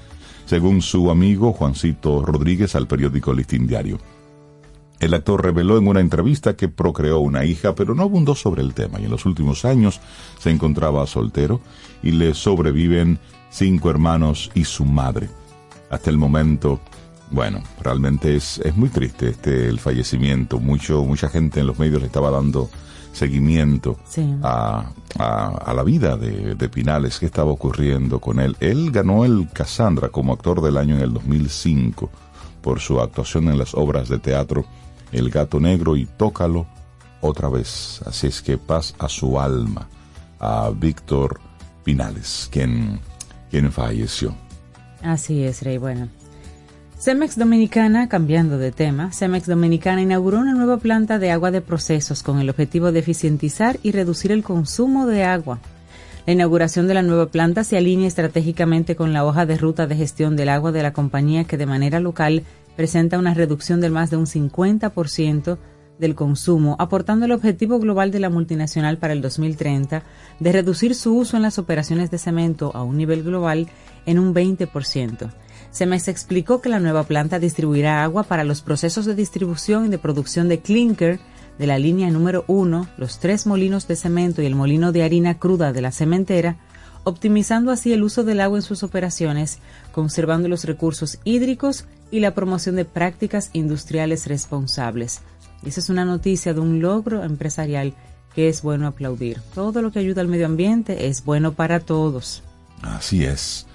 según 0.47 0.83
su 0.83 1.11
amigo 1.11 1.53
Juancito 1.53 2.25
Rodríguez 2.25 2.75
al 2.75 2.87
periódico 2.87 3.35
Listín 3.35 3.67
Diario. 3.67 3.99
El 5.01 5.13
actor 5.13 5.43
reveló 5.43 5.77
en 5.77 5.87
una 5.89 6.01
entrevista 6.01 6.57
que 6.57 6.69
procreó 6.69 7.19
una 7.21 7.45
hija, 7.45 7.75
pero 7.75 7.95
no 7.95 8.05
abundó 8.05 8.35
sobre 8.35 8.63
el 8.63 8.73
tema 8.75 9.01
y 9.01 9.05
en 9.05 9.11
los 9.11 9.27
últimos 9.27 9.65
años 9.65 10.01
se 10.39 10.51
encontraba 10.51 11.07
soltero 11.07 11.61
y 12.03 12.13
le 12.13 12.33
sobreviven 12.35 13.19
cinco 13.51 13.91
hermanos 13.91 14.51
y 14.55 14.65
su 14.65 14.85
madre. 14.85 15.29
Hasta 15.91 16.11
el 16.11 16.17
momento, 16.17 16.81
bueno, 17.31 17.61
realmente 17.83 18.35
es, 18.37 18.59
es 18.61 18.77
muy 18.77 18.89
triste 18.89 19.29
este 19.31 19.69
el 19.69 19.79
fallecimiento. 19.79 20.59
Mucho, 20.59 21.05
mucha 21.05 21.29
gente 21.29 21.61
en 21.61 21.67
los 21.67 21.79
medios 21.79 22.01
le 22.01 22.07
estaba 22.07 22.31
dando 22.31 22.71
seguimiento 23.13 23.97
Sí. 24.09 24.35
a, 24.43 24.87
a- 25.19 25.49
a 25.67 25.75
la 25.75 25.83
vida 25.85 26.17
de, 26.17 26.55
de 26.55 26.69
Pinales, 26.69 27.19
qué 27.19 27.27
estaba 27.27 27.51
ocurriendo 27.53 28.19
con 28.21 28.41
él. 28.41 28.57
Él 28.61 28.91
ganó 28.91 29.25
el 29.25 29.49
Cassandra 29.53 30.09
como 30.09 30.33
actor 30.33 30.61
del 30.63 30.77
año 30.77 30.97
en 30.97 31.03
el 31.03 31.13
2005 31.13 32.11
por 32.63 32.81
su 32.81 33.01
actuación 33.01 33.49
en 33.49 33.59
las 33.59 33.75
obras 33.75 34.09
de 34.09 34.19
teatro 34.19 34.65
El 35.13 35.31
Gato 35.31 35.61
Negro 35.61 35.97
y 35.97 36.07
Tócalo 36.07 36.67
otra 37.21 37.49
vez. 37.49 38.01
Así 38.07 38.27
es 38.27 38.43
que 38.43 38.59
paz 38.59 38.95
a 38.99 39.09
su 39.09 39.41
alma, 39.41 39.89
a 40.39 40.71
Víctor 40.71 41.41
Pinales, 41.85 42.49
quien, 42.51 43.01
quien 43.51 43.71
falleció. 43.73 44.35
Así 45.03 45.43
es, 45.43 45.63
Rey. 45.63 45.79
Bueno. 45.79 46.09
Cemex 46.99 47.37
Dominicana, 47.37 48.09
cambiando 48.09 48.57
de 48.57 48.73
tema, 48.73 49.13
Cemex 49.13 49.47
Dominicana 49.47 50.01
inauguró 50.01 50.39
una 50.39 50.55
nueva 50.55 50.79
planta 50.79 51.19
de 51.19 51.31
agua 51.31 51.51
de 51.51 51.61
procesos 51.61 52.23
con 52.23 52.39
el 52.39 52.49
objetivo 52.49 52.93
de 52.93 53.01
eficientizar 53.01 53.79
y 53.83 53.93
reducir 53.93 54.33
el 54.33 54.43
consumo 54.43 55.07
de 55.07 55.25
agua. 55.25 55.59
La 56.27 56.33
inauguración 56.33 56.89
de 56.89 56.95
la 56.95 57.03
nueva 57.03 57.27
planta 57.27 57.65
se 57.65 57.77
alinea 57.77 58.09
estratégicamente 58.09 58.97
con 58.97 59.13
la 59.13 59.27
hoja 59.27 59.45
de 59.45 59.59
ruta 59.59 59.87
de 59.87 59.95
gestión 59.95 60.37
del 60.37 60.49
agua 60.49 60.73
de 60.73 60.83
la 60.83 60.95
compañía 60.95 61.45
que 61.45 61.59
de 61.59 61.67
manera 61.67 62.01
local 62.01 62.45
presenta 62.77 63.19
una 63.19 63.35
reducción 63.35 63.83
de 63.83 63.91
más 63.91 64.09
de 64.09 64.17
un 64.17 64.25
50% 64.25 65.59
del 65.99 66.15
consumo, 66.15 66.77
aportando 66.79 67.27
el 67.27 67.33
objetivo 67.33 67.79
global 67.79 68.11
de 68.11 68.21
la 68.21 68.31
multinacional 68.31 68.97
para 68.97 69.13
el 69.13 69.21
2030 69.21 70.03
de 70.41 70.53
reducir 70.53 70.95
su 70.95 71.15
uso 71.15 71.37
en 71.37 71.43
las 71.43 71.59
operaciones 71.59 72.11
de 72.11 72.17
cemento 72.17 72.73
a 72.75 72.83
un 72.83 72.97
nivel 72.97 73.23
global 73.23 73.69
en 74.07 74.19
un 74.19 74.35
20%. 74.35 75.31
Cemex 75.73 76.09
explicó 76.09 76.63
que 76.63 76.71
la 76.71 76.81
nueva 76.81 77.05
planta 77.05 77.39
distribuirá 77.39 78.03
agua 78.03 78.23
para 78.23 78.45
los 78.45 78.63
procesos 78.63 79.05
de 79.05 79.15
distribución 79.15 79.87
y 79.87 79.89
de 79.89 79.99
producción 79.99 80.49
de 80.49 80.61
clinker 80.61 81.21
de 81.59 81.67
la 81.67 81.79
línea 81.79 82.11
número 82.11 82.45
1, 82.49 82.89
los 82.97 83.19
tres 83.19 83.47
molinos 83.47 83.87
de 83.87 83.97
cemento 83.97 84.43
y 84.43 84.47
el 84.47 84.55
molino 84.55 84.93
de 84.93 85.03
harina 85.03 85.39
cruda 85.39 85.73
de 85.73 85.83
la 85.83 85.93
cementera, 85.93 86.57
optimizando 87.05 87.71
así 87.71 87.93
el 87.93 88.03
uso 88.03 88.25
del 88.25 88.41
agua 88.41 88.59
en 88.59 88.63
sus 88.63 88.83
operaciones, 88.83 89.59
conservando 89.93 90.49
los 90.49 90.65
recursos 90.65 91.19
hídricos 91.25 91.85
y 92.11 92.21
la 92.21 92.35
promoción 92.35 92.77
de 92.77 92.85
prácticas 92.85 93.51
industriales 93.53 94.27
responsables. 94.27 95.21
Esa 95.65 95.81
es 95.81 95.89
una 95.91 96.05
noticia 96.05 96.55
de 96.55 96.61
un 96.61 96.81
logro 96.81 97.25
empresarial 97.25 97.95
que 98.35 98.49
es 98.49 98.63
bueno 98.63 98.87
aplaudir. 98.87 99.41
Todo 99.55 99.81
lo 99.81 99.93
que 99.93 100.01
ayuda 100.01 100.21
al 100.21 100.29
medio 100.29 100.47
ambiente 100.47 101.07
es 101.07 101.25
bueno 101.25 101.53
para 101.53 101.81
todos. 101.81 102.43
Así 102.83 103.25
es. 103.25 103.67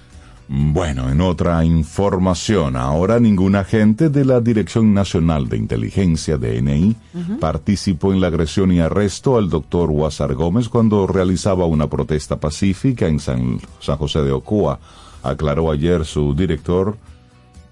Bueno, 0.51 1.11
en 1.11 1.21
otra 1.21 1.63
información, 1.63 2.75
ahora 2.75 3.19
ningún 3.19 3.55
agente 3.55 4.09
de 4.09 4.25
la 4.25 4.41
Dirección 4.41 4.95
Nacional 4.95 5.47
de 5.47 5.57
Inteligencia, 5.57 6.39
DNI, 6.39 6.95
participó 7.39 8.13
en 8.13 8.19
la 8.19 8.29
agresión 8.29 8.71
y 8.71 8.79
arresto 8.79 9.37
al 9.37 9.47
doctor 9.47 9.91
Huásar 9.91 10.33
Gómez 10.33 10.67
cuando 10.67 11.05
realizaba 11.05 11.67
una 11.67 11.87
protesta 11.87 12.39
pacífica 12.39 13.07
en 13.07 13.19
San, 13.19 13.59
San 13.79 13.97
José 13.97 14.23
de 14.23 14.31
Ocoa, 14.31 14.79
aclaró 15.21 15.69
ayer 15.69 16.03
su 16.03 16.33
director, 16.33 16.97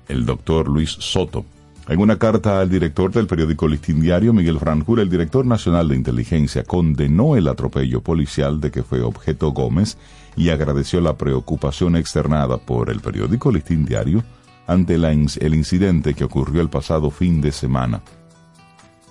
el 0.08 0.28
doctor 0.28 0.68
Luis 0.68 0.92
Soto. 0.92 1.46
En 1.88 2.00
una 2.00 2.20
carta 2.20 2.60
al 2.60 2.70
director 2.70 3.12
del 3.12 3.26
periódico 3.26 3.68
Listín 3.68 4.02
Diario, 4.02 4.34
Miguel 4.34 4.60
Franjura, 4.60 5.02
el 5.02 5.10
director 5.10 5.48
nacional 5.48 5.88
de 5.88 5.96
inteligencia 5.96 6.63
condenó 6.63 7.38
el 7.38 7.48
atropello 7.48 8.02
policial 8.02 8.62
de 8.62 8.70
que 8.70 8.84
fue 8.84 9.02
objeto 9.02 9.52
Gómez 9.52 9.98
y 10.38 10.50
agradeció 10.50 11.02
la 11.02 11.17
preocupación 11.17 11.95
externada 11.95 12.58
por 12.58 12.89
el 12.91 13.02
periódico 13.02 13.52
Listín 13.52 13.86
Diario 13.86 14.23
ante 14.67 14.97
la 14.97 15.12
el 15.12 15.56
incidente 15.56 16.13
que 16.13 16.23
ocurrió 16.23 16.62
el 16.62 16.69
pasado 16.69 17.10
fin 17.10 17.41
de 17.41 17.52
semana. 17.52 18.02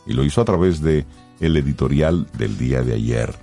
Y 0.07 0.13
lo 0.13 0.25
hizo 0.25 0.41
a 0.41 0.45
través 0.45 0.81
de 0.81 1.05
el 1.41 1.57
editorial 1.57 2.27
del 2.39 2.57
día 2.57 2.83
de 2.83 2.95
ayer. 2.95 3.35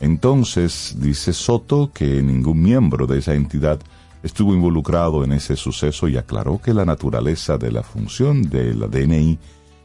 Entonces, 0.00 0.96
dice 0.98 1.32
Soto 1.32 1.92
que 1.94 2.22
ningún 2.22 2.60
miembro 2.60 3.06
de 3.06 3.18
esa 3.18 3.34
entidad 3.34 3.78
estuvo 4.22 4.52
involucrado 4.52 5.22
en 5.22 5.32
ese 5.32 5.56
suceso 5.56 6.08
y 6.08 6.16
aclaró 6.16 6.60
que 6.60 6.74
la 6.74 6.84
naturaleza 6.84 7.56
de 7.56 7.70
la 7.70 7.82
función 7.82 8.42
de 8.42 8.74
la 8.74 8.88
DNI 8.88 9.38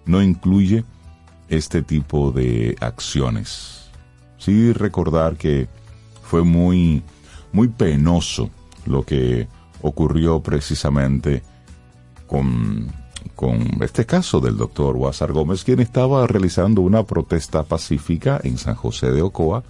no 0.06 0.24
incluye 0.24 0.84
este 1.50 1.84
tipo 1.84 2.32
de 2.32 2.76
acciones. 2.80 3.90
Sí 4.38 4.74
recordar 4.74 5.38
que 5.38 5.68
fue 6.24 6.44
muy, 6.44 7.04
muy 7.52 7.68
penoso 7.68 8.50
lo 8.86 9.04
que 9.04 9.48
ocurrió 9.82 10.42
precisamente 10.42 11.44
con, 12.26 12.88
con 13.36 13.62
este 13.82 14.06
caso 14.06 14.40
del 14.40 14.58
doctor 14.58 14.96
Huásar 14.96 15.32
Gómez, 15.32 15.64
quien 15.64 15.80
estaba 15.80 16.26
realizando 16.28 16.82
una 16.82 17.04
protesta 17.04 17.64
pacífica 17.64 18.40
en 18.44 18.58
San 18.58 18.76
José 18.76 19.12
de 19.12 19.22
Ocoa, 19.22 19.64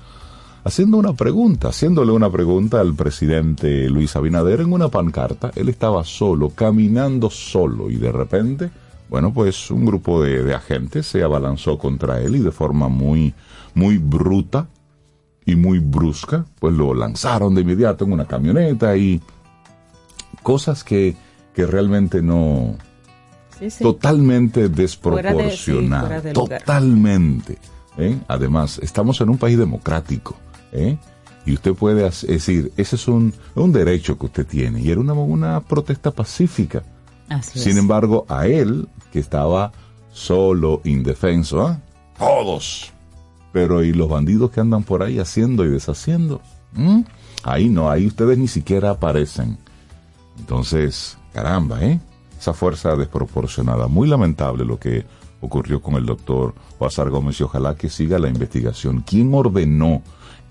haciendo 0.64 0.98
una 0.98 1.14
pregunta, 1.14 1.70
haciéndole 1.70 2.12
una 2.12 2.30
pregunta 2.30 2.80
al 2.80 2.94
presidente 2.94 3.90
Luis 3.90 4.16
Abinader 4.16 4.62
en 4.62 4.74
una 4.74 4.90
pancarta. 4.90 5.52
Él 5.56 5.70
estaba 5.70 6.04
solo, 6.04 6.50
caminando 6.50 7.30
solo, 7.30 7.90
y 7.90 7.96
de 7.96 8.12
repente, 8.12 8.70
bueno, 9.10 9.34
pues 9.34 9.72
un 9.72 9.86
grupo 9.86 10.22
de, 10.22 10.44
de 10.44 10.54
agentes 10.54 11.08
se 11.08 11.24
abalanzó 11.24 11.78
contra 11.78 12.20
él 12.22 12.36
y 12.36 12.40
de 12.40 12.52
forma 12.52 12.90
muy, 12.90 13.34
muy 13.74 13.98
bruta 13.98 14.68
y 15.48 15.56
muy 15.56 15.80
brusca, 15.80 16.46
pues 16.60 16.76
lo 16.76 16.94
lanzaron 16.94 17.56
de 17.56 17.62
inmediato 17.62 18.06
en 18.06 18.12
una 18.12 18.26
camioneta 18.26 18.96
y 18.96 19.20
cosas 20.44 20.84
que, 20.84 21.16
que 21.56 21.66
realmente 21.66 22.22
no, 22.22 22.76
Sí, 23.60 23.70
sí. 23.72 23.84
totalmente 23.84 24.60
Fuera 24.62 24.70
de- 24.70 24.76
sí, 24.76 24.82
desproporcionado, 25.72 26.06
fuera 26.08 26.22
de 26.22 26.34
lugar. 26.34 26.60
totalmente. 26.62 27.58
¿eh? 27.98 28.18
Además, 28.28 28.80
estamos 28.84 29.20
en 29.22 29.30
un 29.30 29.38
país 29.38 29.58
democrático, 29.58 30.36
¿eh? 30.72 30.98
y 31.46 31.54
usted 31.54 31.74
puede 31.74 32.04
decir, 32.04 32.72
ese 32.78 32.96
es 32.98 33.08
un, 33.08 33.34
un 33.56 33.72
derecho 33.72 34.18
que 34.20 34.26
usted 34.28 34.46
tiene, 34.46 34.82
y 34.82 34.92
era 34.92 35.00
una, 35.00 35.14
una 35.14 35.62
protesta 35.62 36.12
pacífica. 36.12 36.84
Así 37.30 37.58
Sin 37.60 37.72
es. 37.74 37.78
embargo, 37.80 38.26
a 38.30 38.48
él, 38.48 38.88
que 39.12 39.20
estaba 39.20 39.72
solo, 40.12 40.82
indefenso, 40.84 41.66
¿ah? 41.66 41.80
todos. 42.20 42.92
Pero 43.54 43.84
¿y 43.84 43.94
los 43.94 44.10
bandidos 44.10 44.52
que 44.52 44.60
andan 44.60 44.84
por 44.84 45.04
ahí 45.04 45.20
haciendo 45.20 45.66
y 45.66 45.70
deshaciendo? 45.70 46.42
¿Mm? 46.74 47.02
Ahí 47.44 47.70
no, 47.70 47.90
ahí 47.90 48.06
ustedes 48.08 48.38
ni 48.38 48.48
siquiera 48.48 48.92
aparecen. 48.92 49.58
Entonces, 50.40 51.18
caramba, 51.34 51.84
¿eh? 51.84 52.00
Esa 52.40 52.54
fuerza 52.54 52.96
desproporcionada. 52.96 53.88
Muy 53.88 54.08
lamentable 54.08 54.64
lo 54.66 54.80
que 54.80 55.06
ocurrió 55.42 55.82
con 55.82 55.96
el 55.96 56.06
doctor 56.06 56.54
Oazar 56.80 57.10
Gómez 57.10 57.40
y 57.40 57.44
ojalá 57.44 57.76
que 57.76 57.90
siga 57.90 58.20
la 58.20 58.28
investigación. 58.30 59.04
¿Quién 59.06 59.34
ordenó 59.34 60.02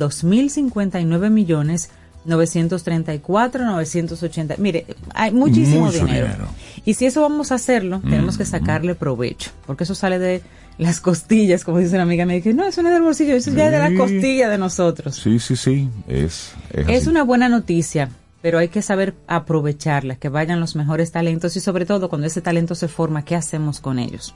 2.059.934.980. 2.29 4.59
Mire, 4.59 4.87
hay 5.15 5.33
muchísimo 5.33 5.87
Mucho 5.87 6.05
dinero. 6.05 6.27
dinero. 6.27 6.49
Y 6.85 6.95
si 6.95 7.07
eso 7.07 7.23
vamos 7.23 7.53
a 7.53 7.57
hacerlo, 7.57 8.01
tenemos 8.01 8.39
que 8.39 8.45
sacarle 8.45 8.95
provecho, 8.95 9.51
porque 9.67 9.85
eso 9.85 9.95
sale 9.95 10.19
de 10.19 10.43
las 10.79 11.01
costillas, 11.01 11.65
como 11.65 11.79
dice 11.79 11.95
una 11.95 12.05
amiga, 12.05 12.25
me 12.25 12.37
dice, 12.37 12.55
no, 12.55 12.65
eso 12.67 12.83
no 12.83 12.89
es 12.89 12.95
del 12.95 13.03
bolsillo, 13.03 13.35
eso 13.35 13.51
ya 13.51 13.67
es 13.67 13.73
de 13.73 13.79
la 13.79 13.89
Sí. 13.89 13.97
costilla 13.97 14.49
de 14.49 14.59
nosotros. 14.59 15.17
Sí, 15.17 15.39
sí, 15.41 15.57
sí, 15.57 15.89
es, 16.07 16.53
es, 16.73 16.89
Es 16.89 17.07
una 17.09 17.25
buena 17.25 17.49
noticia, 17.49 18.11
pero 18.43 18.59
hay 18.59 18.69
que 18.69 18.81
saber 18.81 19.15
aprovecharla, 19.27 20.15
que 20.17 20.29
vayan 20.29 20.61
los 20.61 20.77
mejores 20.77 21.11
talentos 21.11 21.57
y 21.57 21.61
sobre 21.61 21.85
todo 21.85 22.09
cuando 22.09 22.29
ese 22.29 22.41
talento 22.43 22.77
se 22.77 22.87
forma, 22.87 23.25
¿qué 23.25 23.35
hacemos 23.35 23.81
con 23.81 23.99
ellos? 23.99 24.35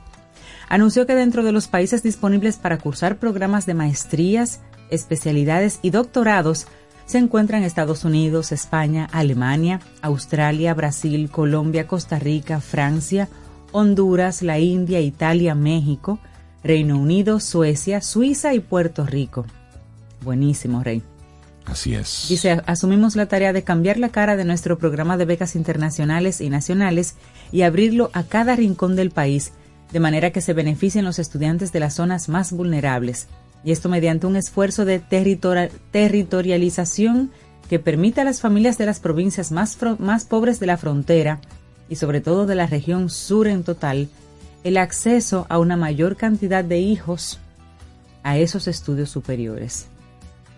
Anunció 0.67 1.05
que 1.05 1.15
dentro 1.15 1.43
de 1.43 1.51
los 1.53 1.67
países 1.67 2.03
disponibles 2.03 2.57
para 2.57 2.77
cursar 2.77 3.17
programas 3.17 3.65
de 3.65 3.73
maestrías, 3.75 4.59
especialidades 4.89 5.79
y 5.81 5.91
doctorados 5.91 6.67
se 7.05 7.17
encuentran 7.17 7.63
Estados 7.63 8.05
Unidos, 8.05 8.51
España, 8.51 9.07
Alemania, 9.11 9.79
Australia, 10.01 10.73
Brasil, 10.73 11.29
Colombia, 11.29 11.87
Costa 11.87 12.19
Rica, 12.19 12.61
Francia, 12.61 13.29
Honduras, 13.71 14.41
la 14.41 14.59
India, 14.59 15.01
Italia, 15.01 15.55
México, 15.55 16.19
Reino 16.63 16.97
Unido, 16.97 17.39
Suecia, 17.39 18.01
Suiza 18.01 18.53
y 18.53 18.59
Puerto 18.59 19.05
Rico. 19.05 19.45
Buenísimo, 20.21 20.83
Rey. 20.83 21.03
Así 21.65 21.95
es. 21.95 22.25
Dice, 22.29 22.61
asumimos 22.65 23.15
la 23.15 23.27
tarea 23.27 23.53
de 23.53 23.63
cambiar 23.63 23.97
la 23.97 24.09
cara 24.09 24.35
de 24.35 24.45
nuestro 24.45 24.77
programa 24.77 25.17
de 25.17 25.25
becas 25.25 25.55
internacionales 25.55 26.41
y 26.41 26.49
nacionales 26.49 27.15
y 27.51 27.61
abrirlo 27.61 28.09
a 28.13 28.23
cada 28.23 28.55
rincón 28.55 28.95
del 28.95 29.11
país, 29.11 29.53
de 29.91 29.99
manera 29.99 30.31
que 30.31 30.41
se 30.41 30.53
beneficien 30.53 31.05
los 31.05 31.19
estudiantes 31.19 31.71
de 31.71 31.79
las 31.79 31.95
zonas 31.95 32.27
más 32.27 32.51
vulnerables. 32.51 33.27
Y 33.63 33.71
esto 33.71 33.89
mediante 33.89 34.27
un 34.27 34.35
esfuerzo 34.35 34.85
de 34.85 34.99
territorialización 34.99 37.31
que 37.69 37.79
permita 37.79 38.21
a 38.21 38.25
las 38.25 38.41
familias 38.41 38.77
de 38.77 38.85
las 38.85 38.99
provincias 38.99 39.51
más, 39.51 39.79
más 39.99 40.25
pobres 40.25 40.59
de 40.59 40.67
la 40.67 40.77
frontera 40.77 41.39
y 41.89 41.95
sobre 41.95 42.21
todo 42.21 42.45
de 42.45 42.53
la 42.55 42.67
región 42.67 43.09
sur 43.09 43.47
en 43.47 43.63
total, 43.63 44.09
el 44.63 44.77
acceso 44.77 45.47
a 45.49 45.57
una 45.59 45.77
mayor 45.77 46.17
cantidad 46.17 46.63
de 46.63 46.79
hijos 46.79 47.39
a 48.23 48.37
esos 48.37 48.67
estudios 48.67 49.09
superiores 49.09 49.87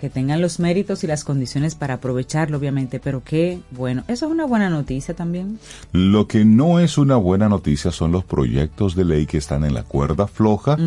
que 0.05 0.11
tengan 0.11 0.39
los 0.39 0.59
méritos 0.59 1.03
y 1.03 1.07
las 1.07 1.23
condiciones 1.23 1.73
para 1.73 1.95
aprovecharlo, 1.95 2.59
obviamente, 2.59 2.99
pero 2.99 3.23
que, 3.23 3.61
bueno, 3.71 4.03
eso 4.07 4.27
es 4.27 4.31
una 4.31 4.45
buena 4.45 4.69
noticia 4.69 5.15
también. 5.15 5.57
Lo 5.93 6.27
que 6.27 6.45
no 6.45 6.79
es 6.79 6.99
una 6.99 7.15
buena 7.15 7.49
noticia 7.49 7.89
son 7.89 8.11
los 8.11 8.23
proyectos 8.23 8.93
de 8.93 9.03
ley 9.03 9.25
que 9.25 9.39
están 9.39 9.65
en 9.65 9.73
la 9.73 9.81
cuerda 9.81 10.27
floja 10.27 10.77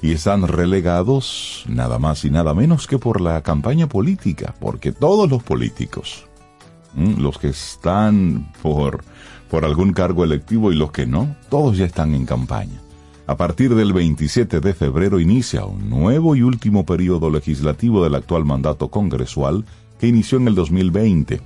y 0.00 0.12
están 0.12 0.46
relegados 0.46 1.64
nada 1.66 1.98
más 1.98 2.24
y 2.24 2.30
nada 2.30 2.54
menos 2.54 2.86
que 2.86 2.98
por 2.98 3.20
la 3.20 3.42
campaña 3.42 3.88
política, 3.88 4.54
porque 4.60 4.92
todos 4.92 5.28
los 5.28 5.42
políticos, 5.42 6.26
los 6.94 7.36
que 7.36 7.48
están 7.48 8.52
por, 8.62 9.02
por 9.50 9.64
algún 9.64 9.92
cargo 9.92 10.22
electivo 10.22 10.70
y 10.70 10.76
los 10.76 10.92
que 10.92 11.04
no, 11.04 11.34
todos 11.50 11.76
ya 11.76 11.84
están 11.84 12.14
en 12.14 12.26
campaña. 12.26 12.80
A 13.28 13.36
partir 13.36 13.74
del 13.74 13.92
27 13.92 14.60
de 14.60 14.72
febrero 14.72 15.20
inicia 15.20 15.66
un 15.66 15.90
nuevo 15.90 16.34
y 16.34 16.40
último 16.40 16.86
periodo 16.86 17.28
legislativo 17.28 18.02
del 18.02 18.14
actual 18.14 18.46
mandato 18.46 18.88
congresual 18.88 19.66
que 20.00 20.06
inició 20.06 20.38
en 20.38 20.48
el 20.48 20.54
2020 20.54 21.38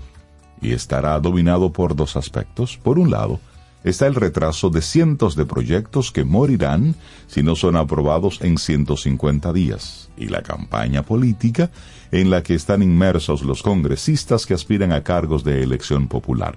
y 0.61 0.73
estará 0.75 1.19
dominado 1.19 1.73
por 1.73 1.97
dos 1.97 2.15
aspectos. 2.15 2.79
Por 2.81 3.01
un 3.01 3.11
lado, 3.11 3.41
está 3.83 4.07
el 4.07 4.15
retraso 4.15 4.71
de 4.71 4.81
cientos 4.81 5.35
de 5.35 5.45
proyectos 5.45 6.13
que 6.13 6.23
morirán 6.23 6.95
si 7.27 7.43
no 7.43 7.57
son 7.57 7.75
aprobados 7.75 8.41
en 8.43 8.59
150 8.59 9.53
días, 9.53 10.09
y 10.17 10.29
la 10.29 10.43
campaña 10.43 11.03
política 11.03 11.73
en 12.13 12.31
la 12.31 12.45
que 12.45 12.55
están 12.55 12.85
inmersos 12.85 13.43
los 13.43 13.61
congresistas 13.61 14.47
que 14.47 14.55
aspiran 14.55 14.93
a 14.93 15.03
cargos 15.03 15.43
de 15.43 15.65
elección 15.65 16.07
popular. 16.07 16.55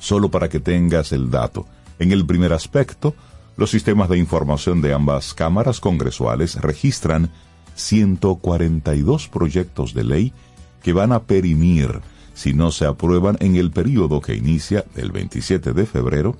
Solo 0.00 0.28
para 0.28 0.48
que 0.48 0.58
tengas 0.58 1.12
el 1.12 1.30
dato, 1.30 1.66
en 2.00 2.10
el 2.10 2.26
primer 2.26 2.52
aspecto, 2.52 3.14
los 3.58 3.72
sistemas 3.72 4.08
de 4.08 4.16
información 4.16 4.80
de 4.80 4.94
ambas 4.94 5.34
cámaras 5.34 5.80
congresuales 5.80 6.54
registran 6.54 7.32
142 7.74 9.26
proyectos 9.26 9.94
de 9.94 10.04
ley 10.04 10.32
que 10.80 10.92
van 10.92 11.10
a 11.10 11.24
perimir 11.24 12.00
si 12.34 12.54
no 12.54 12.70
se 12.70 12.86
aprueban 12.86 13.36
en 13.40 13.56
el 13.56 13.72
periodo 13.72 14.20
que 14.20 14.36
inicia 14.36 14.84
el 14.94 15.10
27 15.10 15.72
de 15.72 15.86
febrero 15.86 16.36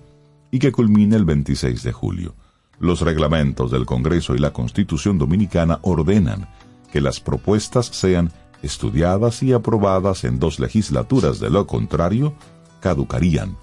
y 0.52 0.60
que 0.60 0.70
culmina 0.70 1.16
el 1.16 1.24
26 1.24 1.82
de 1.82 1.92
julio. 1.92 2.36
Los 2.78 3.00
reglamentos 3.00 3.72
del 3.72 3.84
Congreso 3.84 4.36
y 4.36 4.38
la 4.38 4.52
Constitución 4.52 5.18
Dominicana 5.18 5.80
ordenan 5.82 6.48
que 6.92 7.00
las 7.00 7.18
propuestas 7.18 7.86
sean 7.86 8.30
estudiadas 8.62 9.42
y 9.42 9.52
aprobadas 9.52 10.22
en 10.22 10.38
dos 10.38 10.60
legislaturas, 10.60 11.40
de 11.40 11.50
lo 11.50 11.66
contrario, 11.66 12.34
caducarían. 12.80 13.56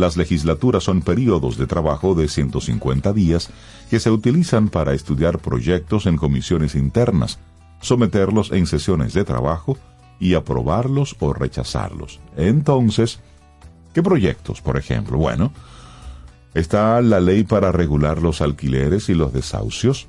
Las 0.00 0.16
legislaturas 0.16 0.82
son 0.84 1.02
periodos 1.02 1.58
de 1.58 1.66
trabajo 1.66 2.14
de 2.14 2.26
150 2.26 3.12
días 3.12 3.50
que 3.90 4.00
se 4.00 4.10
utilizan 4.10 4.70
para 4.70 4.94
estudiar 4.94 5.40
proyectos 5.40 6.06
en 6.06 6.16
comisiones 6.16 6.74
internas, 6.74 7.38
someterlos 7.82 8.50
en 8.50 8.66
sesiones 8.66 9.12
de 9.12 9.24
trabajo 9.24 9.76
y 10.18 10.32
aprobarlos 10.32 11.16
o 11.20 11.34
rechazarlos. 11.34 12.18
Entonces, 12.38 13.20
¿qué 13.92 14.02
proyectos, 14.02 14.62
por 14.62 14.78
ejemplo? 14.78 15.18
Bueno, 15.18 15.52
está 16.54 17.02
la 17.02 17.20
ley 17.20 17.44
para 17.44 17.70
regular 17.70 18.22
los 18.22 18.40
alquileres 18.40 19.10
y 19.10 19.14
los 19.14 19.34
desahucios, 19.34 20.06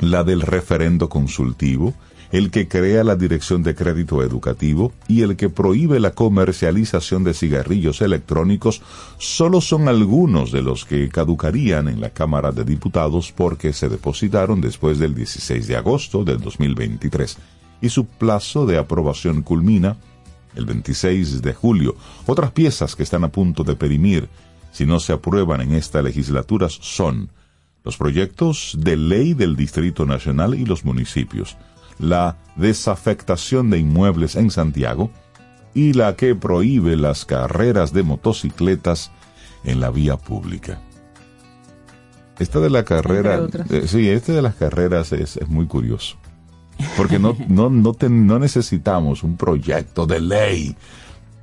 la 0.00 0.24
del 0.24 0.40
referendo 0.40 1.08
consultivo, 1.08 1.94
el 2.32 2.50
que 2.50 2.68
crea 2.68 3.04
la 3.04 3.16
Dirección 3.16 3.62
de 3.62 3.74
Crédito 3.74 4.22
Educativo 4.22 4.92
y 5.08 5.22
el 5.22 5.36
que 5.36 5.48
prohíbe 5.48 6.00
la 6.00 6.12
comercialización 6.12 7.24
de 7.24 7.34
cigarrillos 7.34 8.00
electrónicos 8.00 8.82
solo 9.18 9.60
son 9.60 9.88
algunos 9.88 10.52
de 10.52 10.62
los 10.62 10.84
que 10.84 11.08
caducarían 11.08 11.88
en 11.88 12.00
la 12.00 12.10
Cámara 12.10 12.52
de 12.52 12.64
Diputados 12.64 13.32
porque 13.32 13.72
se 13.72 13.88
depositaron 13.88 14.60
después 14.60 14.98
del 14.98 15.14
16 15.14 15.66
de 15.66 15.76
agosto 15.76 16.24
del 16.24 16.40
2023 16.40 17.38
y 17.80 17.88
su 17.88 18.06
plazo 18.06 18.66
de 18.66 18.78
aprobación 18.78 19.42
culmina 19.42 19.96
el 20.54 20.66
26 20.66 21.42
de 21.42 21.54
julio. 21.54 21.96
Otras 22.26 22.50
piezas 22.52 22.96
que 22.96 23.02
están 23.02 23.24
a 23.24 23.28
punto 23.28 23.62
de 23.62 23.76
perimir 23.76 24.28
si 24.72 24.84
no 24.84 25.00
se 25.00 25.12
aprueban 25.12 25.60
en 25.60 25.72
esta 25.72 26.02
legislatura 26.02 26.68
son 26.68 27.30
los 27.84 27.96
proyectos 27.96 28.76
de 28.78 28.96
ley 28.96 29.32
del 29.32 29.54
Distrito 29.54 30.04
Nacional 30.06 30.54
y 30.54 30.64
los 30.66 30.84
municipios, 30.84 31.56
la 31.98 32.36
desafectación 32.56 33.70
de 33.70 33.78
inmuebles 33.78 34.36
en 34.36 34.50
Santiago 34.50 35.10
y 35.74 35.92
la 35.92 36.16
que 36.16 36.34
prohíbe 36.34 36.96
las 36.96 37.24
carreras 37.24 37.92
de 37.92 38.02
motocicletas 38.02 39.10
en 39.64 39.80
la 39.80 39.90
vía 39.90 40.16
pública. 40.16 40.80
Esta 42.38 42.60
de 42.60 42.70
la 42.70 42.84
carrera, 42.84 43.46
eh, 43.70 43.84
sí, 43.86 44.08
este 44.08 44.32
de 44.32 44.42
las 44.42 44.54
carreras 44.54 45.12
es, 45.12 45.36
es 45.36 45.48
muy 45.48 45.66
curioso, 45.66 46.16
porque 46.96 47.18
no, 47.18 47.36
no, 47.48 47.70
no, 47.70 48.38
necesitamos 48.38 49.22
un 49.22 49.36
proyecto 49.36 50.06
de 50.06 50.20
ley, 50.20 50.76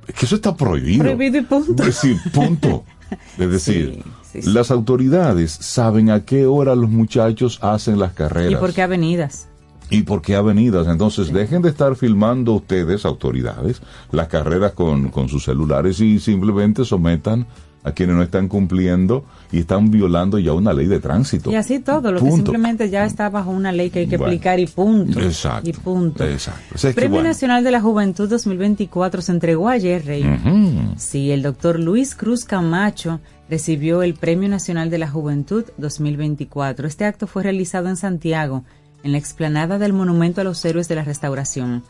Es 0.06 0.14
que 0.14 0.26
eso 0.26 0.36
está 0.36 0.56
prohibido. 0.56 1.04
Prohibido 1.04 1.38
y 1.38 1.42
punto. 1.42 1.82
Es 1.82 1.86
decir, 1.86 2.18
punto. 2.32 2.84
Es 3.38 3.50
decir, 3.50 4.02
Sí, 4.22 4.40
sí, 4.40 4.42
sí. 4.42 4.50
las 4.50 4.70
autoridades 4.70 5.52
saben 5.52 6.10
a 6.10 6.24
qué 6.24 6.46
hora 6.46 6.74
los 6.74 6.90
muchachos 6.90 7.58
hacen 7.62 7.98
las 7.98 8.12
carreras. 8.12 8.52
¿Y 8.52 8.56
por 8.56 8.72
qué 8.72 8.82
avenidas? 8.82 9.46
¿Y 9.94 10.02
por 10.02 10.22
qué 10.22 10.34
avenidas? 10.36 10.86
Entonces, 10.88 11.32
dejen 11.32 11.62
de 11.62 11.68
estar 11.70 11.94
filmando 11.96 12.52
ustedes, 12.54 13.04
autoridades, 13.04 13.80
las 14.12 14.28
carreras 14.28 14.72
con, 14.72 15.10
con 15.10 15.28
sus 15.28 15.44
celulares 15.44 16.00
y 16.00 16.18
simplemente 16.20 16.84
sometan 16.84 17.46
a 17.86 17.92
quienes 17.92 18.16
no 18.16 18.22
están 18.22 18.48
cumpliendo 18.48 19.24
y 19.52 19.58
están 19.58 19.90
violando 19.90 20.38
ya 20.38 20.54
una 20.54 20.72
ley 20.72 20.86
de 20.86 21.00
tránsito. 21.00 21.50
Y 21.50 21.56
así 21.56 21.80
todo, 21.80 22.12
lo 22.12 22.20
que 22.20 22.30
simplemente 22.30 22.88
ya 22.88 23.04
está 23.04 23.28
bajo 23.28 23.50
una 23.50 23.72
ley 23.72 23.90
que 23.90 23.98
hay 24.00 24.06
que 24.06 24.16
Bueno. 24.16 24.32
explicar 24.32 24.58
y 24.58 24.66
punto. 24.66 25.20
Exacto. 25.20 25.68
Y 25.68 25.72
punto. 25.74 26.24
Exacto. 26.24 26.74
Es 26.76 26.94
Premio 26.94 27.16
bueno. 27.16 27.28
Nacional 27.28 27.62
de 27.62 27.70
la 27.70 27.82
Juventud 27.82 28.26
2024 28.26 29.20
se 29.20 29.32
entregó 29.32 29.68
ayer, 29.68 30.02
Rey. 30.06 30.24
Ujú. 30.26 30.94
Sí, 30.96 31.30
el 31.30 31.42
doctor 31.42 31.78
Luis 31.78 32.14
Cruz 32.14 32.46
Camacho 32.46 33.20
recibió 33.50 34.02
el 34.02 34.14
Premio 34.14 34.48
Nacional 34.48 34.88
de 34.88 34.96
la 34.98 35.10
Juventud 35.10 35.64
2024. 35.76 36.88
Este 36.88 37.04
acto 37.04 37.26
fue 37.26 37.42
realizado 37.42 37.88
en 37.90 37.96
Santiago, 37.96 38.64
en 39.04 39.12
la 39.12 39.18
explanada 39.18 39.78
del 39.78 39.92
Monumento 39.92 40.40
a 40.40 40.44
los 40.44 40.64
Héroes 40.64 40.88
de 40.88 40.96
la 40.96 41.04
Restauración. 41.04 41.84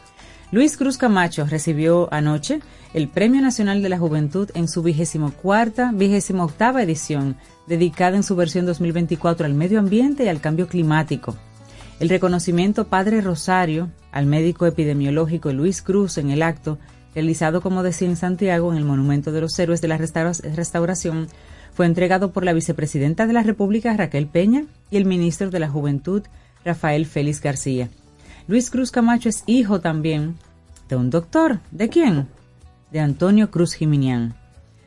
Luis 0.53 0.77
Cruz 0.77 0.99
Camacho 0.99 1.47
recibió 1.47 2.13
anoche 2.13 2.61
el 2.93 3.09
Premio 3.09 3.41
Nacional 3.41 3.83
de 3.83 3.89
la 3.89 3.99
Juventud 3.99 4.51
en 4.55 4.69
su 4.69 4.83
vigésimo 4.83 5.33
cuarta, 5.33 5.91
vigésimo 5.93 6.45
octava 6.45 6.83
edición, 6.83 7.37
dedicada 7.67 8.17
en 8.17 8.23
su 8.23 8.37
versión 8.37 8.67
2024 8.67 9.47
al 9.47 9.55
medio 9.55 9.79
ambiente 9.81 10.25
y 10.25 10.29
al 10.29 10.41
cambio 10.41 10.69
climático. 10.69 11.35
El 11.99 12.09
reconocimiento 12.09 12.87
Padre 12.89 13.21
Rosario 13.21 13.89
al 14.13 14.27
médico 14.27 14.67
epidemiológico 14.67 15.53
Luis 15.53 15.83
Cruz 15.83 16.19
en 16.19 16.31
el 16.31 16.43
acto, 16.43 16.79
realizado 17.15 17.61
como 17.61 17.83
decía 17.83 18.09
en 18.09 18.17
Santiago 18.17 18.71
en 18.71 18.79
el 18.79 18.85
Monumento 18.85 19.33
de 19.33 19.41
los 19.41 19.59
Héroes 19.59 19.81
de 19.81 19.89
la 19.89 19.99
Restaura- 19.99 20.55
Restauración, 20.55 21.29
fue 21.73 21.87
entregado 21.87 22.31
por 22.31 22.45
la 22.45 22.53
vicepresidenta 22.53 23.27
de 23.27 23.33
la 23.33 23.43
República 23.43 23.97
Raquel 23.97 24.29
Peña 24.29 24.65
y 24.91 24.97
el 24.99 25.05
ministro 25.05 25.51
de 25.51 25.59
la 25.59 25.69
Juventud 25.69 26.23
Rafael 26.65 27.07
Félix 27.07 27.41
García. 27.41 27.89
Luis 28.47 28.71
Cruz 28.71 28.91
Camacho 28.91 29.29
es 29.29 29.43
hijo 29.47 29.81
también 29.81 30.37
de 30.89 30.97
un 30.97 31.11
doctor. 31.11 31.61
¿De 31.71 31.89
quién? 31.89 32.29
De 32.93 33.01
Antonio 33.01 33.51
Cruz 33.51 33.75
Jiminián. 33.75 34.35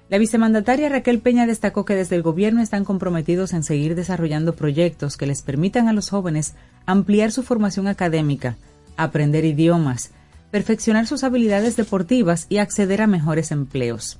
La 0.09 0.17
vicemandataria 0.17 0.87
Raquel 0.87 1.19
Peña 1.19 1.45
destacó 1.45 1.83
que 1.83 1.95
desde 1.95 2.15
el 2.15 2.21
gobierno 2.21 2.61
están 2.61 2.85
comprometidos 2.85 3.51
en 3.51 3.63
seguir 3.63 3.93
desarrollando 3.93 4.55
proyectos 4.55 5.17
que 5.17 5.27
les 5.27 5.41
permitan 5.41 5.89
a 5.89 5.93
los 5.93 6.09
jóvenes 6.09 6.55
ampliar 6.85 7.31
su 7.31 7.43
formación 7.43 7.87
académica, 7.87 8.55
aprender 8.95 9.43
idiomas, 9.43 10.11
perfeccionar 10.49 11.07
sus 11.07 11.25
habilidades 11.25 11.75
deportivas 11.75 12.45
y 12.47 12.59
acceder 12.59 13.01
a 13.01 13.07
mejores 13.07 13.51
empleos. 13.51 14.17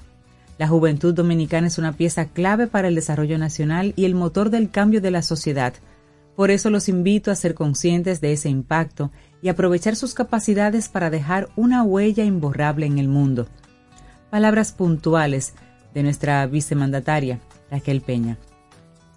La 0.58 0.68
juventud 0.68 1.14
dominicana 1.14 1.68
es 1.68 1.78
una 1.78 1.94
pieza 1.94 2.26
clave 2.26 2.68
para 2.68 2.90
el 2.90 2.96
desarrollo 2.96 3.38
nacional 3.38 3.94
y 3.96 4.06
el 4.06 4.16
motor 4.16 4.50
del 4.50 4.70
cambio 4.70 5.00
de 5.00 5.12
la 5.12 5.22
sociedad. 5.22 5.74
Por 6.38 6.52
eso 6.52 6.70
los 6.70 6.88
invito 6.88 7.32
a 7.32 7.36
ser 7.36 7.56
conscientes 7.56 8.22
de 8.22 8.32
ese 8.32 8.48
impacto 8.48 9.12
y 9.42 9.50
aprovechar 9.50 9.96
sus 9.96 10.14
capacidades 10.14 10.88
para 10.88 11.10
dejar 11.10 11.50
una 11.56 11.82
huella 11.82 12.24
imborrable 12.24 12.86
en 12.86 13.00
el 13.00 13.08
mundo. 13.08 13.48
Palabras 14.30 14.72
puntuales 14.72 15.56
de 15.96 16.04
nuestra 16.04 16.46
vicemandataria, 16.46 17.40
Raquel 17.72 18.02
Peña. 18.02 18.38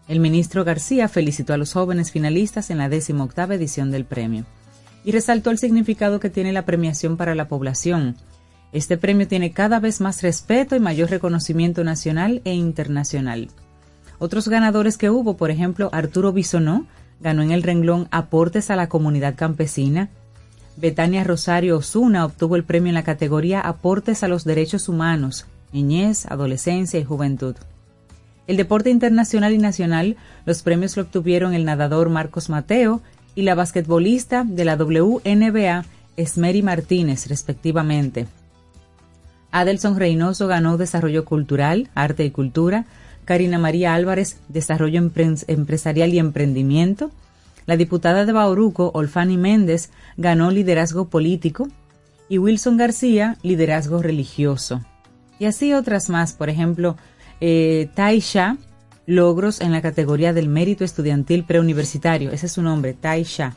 El 0.09 0.19
ministro 0.19 0.65
García 0.65 1.09
felicitó 1.09 1.53
a 1.53 1.59
los 1.59 1.75
jóvenes 1.75 2.11
finalistas 2.11 2.71
en 2.71 2.79
la 2.79 2.89
18 2.89 3.53
edición 3.53 3.91
del 3.91 4.07
premio 4.07 4.47
y 5.05 5.13
resaltó 5.13 5.51
el 5.51 5.59
significado 5.59 6.21
que 6.21 6.31
tiene 6.31 6.55
la 6.55 6.65
premiación 6.65 7.19
para 7.19 7.35
la 7.35 7.49
población. 7.49 8.17
Este 8.73 8.97
premio 8.97 9.29
tiene 9.29 9.53
cada 9.53 9.79
vez 9.79 10.01
más 10.01 10.23
respeto 10.23 10.75
y 10.75 10.81
mayor 10.81 11.11
reconocimiento 11.11 11.85
nacional 11.85 12.41
e 12.47 12.55
internacional. 12.55 13.49
Otros 14.19 14.49
ganadores 14.49 14.97
que 14.97 15.11
hubo, 15.11 15.37
por 15.37 15.51
ejemplo, 15.51 15.91
Arturo 15.93 16.33
Bisonó, 16.33 16.87
ganó 17.21 17.43
en 17.43 17.51
el 17.51 17.63
renglón 17.63 18.09
Aportes 18.11 18.71
a 18.71 18.77
la 18.77 18.89
Comunidad 18.89 19.35
Campesina. 19.37 20.09
Betania 20.77 21.25
Rosario 21.25 21.77
Osuna 21.77 22.25
obtuvo 22.25 22.57
el 22.57 22.65
premio 22.65 22.89
en 22.89 22.95
la 22.95 23.05
categoría 23.05 23.61
Aportes 23.61 24.23
a 24.23 24.29
los 24.29 24.45
Derechos 24.45 24.89
Humanos, 24.89 25.47
Niñez, 25.73 26.27
Adolescencia 26.27 26.99
y 26.99 27.05
Juventud. 27.05 27.57
El 28.47 28.57
deporte 28.57 28.91
internacional 28.91 29.53
y 29.53 29.59
nacional, 29.59 30.17
los 30.45 30.63
premios 30.63 30.97
lo 30.97 31.05
obtuvieron 31.05 31.55
el 31.55 31.65
nadador 31.65 32.09
Marcos 32.09 32.49
Mateo 32.49 33.01
y 33.35 33.43
la 33.43 33.55
basquetbolista 33.55 34.45
de 34.45 34.65
la 34.65 34.77
WNBA, 34.77 35.85
Esmeri 36.17 36.63
Martínez, 36.63 37.29
respectivamente. 37.29 38.27
Adelson 39.53 39.97
Reynoso 39.97 40.47
ganó 40.47 40.79
Desarrollo 40.79 41.25
Cultural, 41.25 41.91
Arte 41.95 42.25
y 42.25 42.31
Cultura, 42.31 42.87
Karina 43.25 43.59
María 43.59 43.95
Álvarez, 43.95 44.39
Desarrollo 44.49 45.01
Empre- 45.01 45.45
Empresarial 45.47 46.13
y 46.15 46.19
Emprendimiento. 46.19 47.11
La 47.67 47.77
diputada 47.77 48.25
de 48.27 48.33
Bauruco, 48.33 48.91
Olfani 48.95 49.37
Méndez, 49.37 49.91
ganó 50.17 50.51
Liderazgo 50.51 51.09
Político 51.09 51.69
y 52.29 52.39
Wilson 52.39 52.77
García, 52.77 53.37
Liderazgo 53.43 54.03
Religioso. 54.03 54.83
Y 55.39 55.45
así 55.47 55.73
otras 55.73 56.09
más, 56.09 56.33
por 56.33 56.49
ejemplo, 56.51 56.97
eh, 57.41 57.89
Taisha, 57.95 58.57
logros 59.07 59.61
en 59.61 59.73
la 59.73 59.83
categoría 59.83 60.33
del 60.33 60.49
mérito 60.49 60.85
estudiantil 60.85 61.45
preuniversitario, 61.45 62.31
ese 62.31 62.47
es 62.47 62.53
su 62.53 62.63
nombre, 62.63 62.93
Taisha. 62.95 63.55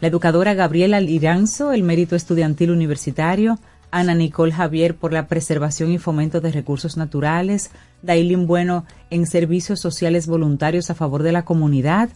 la 0.00 0.08
educadora 0.08 0.54
Gabriela 0.54 0.98
Liranzo, 1.00 1.70
el 1.72 1.84
mérito 1.84 2.16
estudiantil 2.16 2.72
universitario, 2.72 3.58
Ana 3.92 4.14
Nicole 4.14 4.52
Javier 4.52 4.96
por 4.96 5.12
la 5.12 5.28
preservación 5.28 5.92
y 5.92 5.98
fomento 5.98 6.40
de 6.40 6.50
recursos 6.50 6.96
naturales, 6.96 7.70
Dailin 8.02 8.46
Bueno 8.46 8.84
en 9.10 9.26
servicios 9.26 9.78
sociales 9.78 10.26
voluntarios 10.26 10.90
a 10.90 10.94
favor 10.94 11.22
de 11.22 11.30
la 11.30 11.44
comunidad, 11.44 12.08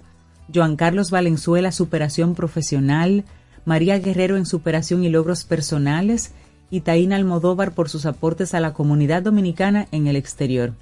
Joan 0.52 0.76
Carlos 0.76 1.10
Valenzuela, 1.10 1.70
superación 1.70 2.34
profesional, 2.34 3.24
María 3.64 3.98
Guerrero 3.98 4.36
en 4.36 4.46
superación 4.46 5.04
y 5.04 5.10
logros 5.10 5.44
personales, 5.44 6.32
y 6.70 6.80
Taína 6.80 7.16
Almodóvar 7.16 7.72
por 7.72 7.88
sus 7.88 8.06
aportes 8.06 8.54
a 8.54 8.60
la 8.60 8.72
comunidad 8.72 9.22
dominicana 9.22 9.86
en 9.92 10.06
el 10.06 10.16
exterior. 10.16 10.72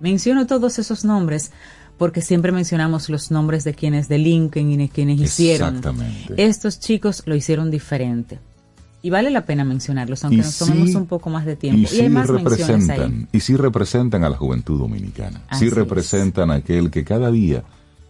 Menciono 0.00 0.46
todos 0.46 0.78
esos 0.78 1.04
nombres 1.04 1.50
porque 1.98 2.22
siempre 2.22 2.52
mencionamos 2.52 3.08
los 3.08 3.30
nombres 3.30 3.64
de 3.64 3.74
quienes 3.74 4.08
delinquen 4.08 4.70
y 4.70 4.76
de 4.76 4.88
quienes 4.88 5.20
hicieron. 5.20 5.76
Exactamente. 5.76 6.34
Estos 6.42 6.80
chicos 6.80 7.22
lo 7.26 7.34
hicieron 7.34 7.70
diferente. 7.70 8.38
Y 9.04 9.10
vale 9.10 9.30
la 9.30 9.44
pena 9.44 9.64
mencionarlos, 9.64 10.22
aunque 10.24 10.36
Y 10.36 10.38
nos 10.40 10.56
tomemos 10.58 10.90
sí- 10.90 10.96
un 10.96 11.06
poco 11.06 11.28
más 11.28 11.44
de 11.44 11.56
tiempo. 11.56 11.80
Y 11.80 11.84
Y, 11.84 11.86
sí 11.88 12.00
hay 12.02 12.08
más 12.08 12.30
menciones 12.30 12.60
ahí. 12.60 12.98
representan, 12.98 13.28
y 13.32 13.40
sí 13.40 13.56
representan 13.56 14.22
a 14.24 14.28
la 14.28 14.36
juventud 14.36 14.78
dominicana. 14.78 15.42
Así 15.48 15.60
sí 15.64 15.66
es. 15.66 15.74
representan 15.74 16.50
a 16.50 16.54
aquel 16.54 16.90
que 16.90 17.02
cada 17.04 17.30
día 17.30 17.64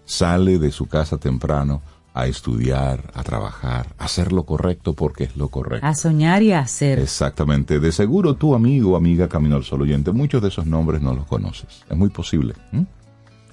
sale 0.04 0.58
de 0.58 0.70
su 0.70 0.86
casa 0.86 1.16
temprano 1.16 1.80
a 2.14 2.26
estudiar, 2.26 3.10
a 3.14 3.22
trabajar, 3.22 3.86
a 3.98 4.04
hacer 4.04 4.32
lo 4.32 4.44
correcto 4.44 4.92
porque 4.92 5.24
es 5.24 5.36
lo 5.38 5.48
correcto. 5.48 5.86
A 5.86 5.94
soñar 5.94 6.42
y 6.42 6.52
a 6.52 6.58
hacer. 6.60 6.98
Exactamente. 6.98 7.80
De 7.80 7.90
seguro 7.90 8.34
tu 8.34 8.54
amigo 8.54 8.90
o 8.92 8.96
amiga 8.96 9.28
Camino 9.30 9.56
al 9.56 9.64
Sol 9.64 9.80
oyente, 9.80 10.12
muchos 10.12 10.42
de 10.42 10.48
esos 10.48 10.66
nombres 10.66 11.00
no 11.00 11.14
los 11.14 11.24
conoces. 11.26 11.84
Es 11.88 11.96
muy 11.96 12.10
posible. 12.10 12.52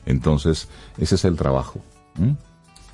Entonces, 0.05 0.67
ese 0.97 1.15
es 1.15 1.23
el 1.23 1.37
trabajo. 1.37 1.79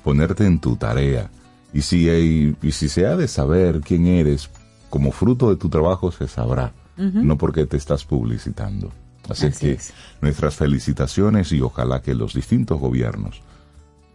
Ponerte 0.04 0.46
en 0.46 0.60
tu 0.60 0.76
tarea. 0.76 1.28
Y 1.72 1.82
si, 1.82 2.08
hay- 2.08 2.56
y 2.62 2.72
si 2.72 2.88
se 2.88 3.06
ha 3.06 3.16
de 3.16 3.28
saber 3.28 3.80
quién 3.80 4.06
eres, 4.06 4.50
como 4.90 5.12
fruto 5.12 5.50
de 5.50 5.56
tu 5.56 5.68
trabajo 5.68 6.10
se 6.12 6.28
sabrá. 6.28 6.72
No 6.96 7.36
porque 7.36 7.66
te 7.66 7.76
estás 7.76 8.04
publicitando. 8.06 8.90
Así, 9.28 9.46
Así 9.46 9.58
que 9.66 9.72
es. 9.72 9.92
nuestras 10.22 10.54
felicitaciones 10.56 11.52
y 11.52 11.60
ojalá 11.60 12.00
que 12.00 12.14
los 12.14 12.32
distintos 12.32 12.78
gobiernos 12.78 13.42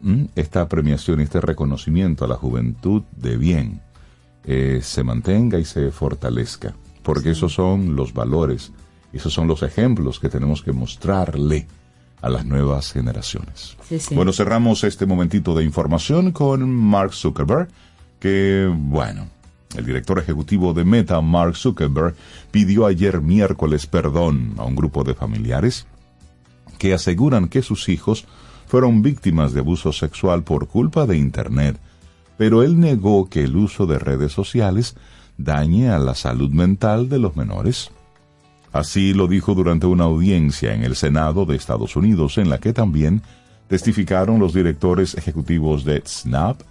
¿m? 0.04 0.30
esta 0.36 0.68
premiación, 0.70 1.20
este 1.20 1.42
reconocimiento 1.42 2.26
a 2.26 2.28
la 2.28 2.36
juventud 2.38 3.04
de 3.18 3.38
bien, 3.38 3.82
eh, 4.46 4.80
se 4.82 5.04
mantenga 5.04 5.60
y 5.60 5.66
se 5.66 5.92
fortalezca, 5.92 6.74
porque 7.04 7.32
esos 7.32 7.54
son 7.54 7.96
los 7.96 8.14
valores, 8.14 8.72
esos 9.14 9.32
son 9.34 9.48
los 9.48 9.62
ejemplos 9.64 10.20
que 10.20 10.30
tenemos 10.30 10.64
que 10.64 10.72
mostrarle 10.72 11.68
a 12.22 12.30
las 12.30 12.46
nuevas 12.46 12.92
generaciones. 12.92 13.76
Sí, 13.88 14.00
sí. 14.00 14.16
Bueno, 14.16 14.34
cerramos 14.34 14.84
este 14.84 15.06
momentito 15.06 15.56
de 15.56 15.64
información 15.64 16.32
con 16.32 16.70
Mark 16.70 17.14
Zuckerberg, 17.14 17.68
que, 18.20 18.72
bueno, 18.72 19.28
el 19.76 19.86
director 19.86 20.20
ejecutivo 20.20 20.74
de 20.74 20.86
Meta, 20.86 21.20
Mark 21.22 21.56
Zuckerberg, 21.56 22.16
pidió 22.52 22.86
ayer 22.86 23.22
miércoles 23.22 23.88
perdón 23.88 24.54
a 24.58 24.66
un 24.66 24.76
grupo 24.76 25.04
de 25.04 25.14
familiares 25.14 25.88
que 26.78 26.94
aseguran 26.94 27.48
que 27.48 27.62
sus 27.62 27.90
hijos 27.90 28.26
fueron 28.68 29.02
víctimas 29.02 29.54
de 29.54 29.60
abuso 29.60 29.92
sexual 29.92 30.44
por 30.44 30.68
culpa 30.68 31.06
de 31.06 31.18
Internet, 31.18 31.78
pero 32.38 32.64
él 32.64 32.80
negó 32.80 33.30
que 33.30 33.44
el 33.44 33.56
uso 33.56 33.86
de 33.86 34.00
redes 34.00 34.32
sociales 34.32 34.96
dañe 35.38 35.90
a 35.90 36.00
la 36.00 36.16
salud 36.16 36.50
mental 36.50 37.10
de 37.10 37.20
los 37.20 37.36
menores. 37.36 37.92
Así 38.74 39.14
lo 39.14 39.28
dijo 39.28 39.54
durante 39.54 39.86
una 39.86 40.06
audiencia 40.06 40.74
en 40.74 40.84
el 40.84 40.96
Senado 40.96 41.46
de 41.46 41.56
Estados 41.56 41.96
Unidos, 41.96 42.38
en 42.38 42.50
la 42.50 42.60
que 42.60 42.74
también 42.74 43.22
testificaron 43.68 44.40
los 44.40 44.54
directores 44.54 45.16
ejecutivos 45.16 45.84
de 45.84 46.02
Snap, 46.06 46.62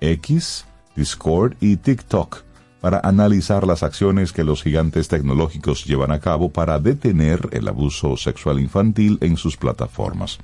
X, 0.00 0.64
Discord 0.96 1.54
y 1.60 1.76
TikTok 1.76 2.42
para 2.80 3.00
analizar 3.00 3.66
las 3.66 3.82
acciones 3.82 4.32
que 4.32 4.44
los 4.44 4.62
gigantes 4.62 5.08
tecnológicos 5.08 5.84
llevan 5.84 6.12
a 6.12 6.20
cabo 6.20 6.50
para 6.50 6.78
detener 6.78 7.48
el 7.52 7.68
abuso 7.68 8.16
sexual 8.16 8.58
infantil 8.58 9.18
en 9.20 9.36
sus 9.36 9.56
plataformas. 9.56 10.38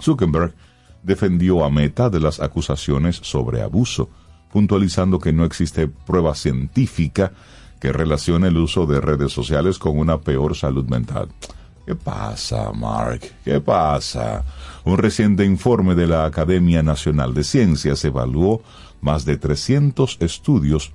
Zuckerberg 0.00 0.54
defendió 1.02 1.64
a 1.64 1.70
Meta 1.70 2.08
de 2.08 2.20
las 2.20 2.40
acusaciones 2.40 3.16
sobre 3.16 3.62
abuso, 3.62 4.08
puntualizando 4.52 5.18
que 5.18 5.32
no 5.32 5.44
existe 5.44 5.86
prueba 5.86 6.34
científica 6.34 7.32
que 7.82 7.92
relacione 7.92 8.46
el 8.46 8.58
uso 8.58 8.86
de 8.86 9.00
redes 9.00 9.32
sociales 9.32 9.76
con 9.76 9.98
una 9.98 10.20
peor 10.20 10.54
salud 10.54 10.84
mental. 10.88 11.26
¿Qué 11.84 11.96
pasa, 11.96 12.70
Mark? 12.72 13.22
¿Qué 13.44 13.60
pasa? 13.60 14.44
Un 14.84 14.98
reciente 14.98 15.44
informe 15.44 15.96
de 15.96 16.06
la 16.06 16.24
Academia 16.24 16.84
Nacional 16.84 17.34
de 17.34 17.42
Ciencias 17.42 18.04
evaluó 18.04 18.62
más 19.00 19.24
de 19.24 19.36
300 19.36 20.18
estudios 20.20 20.92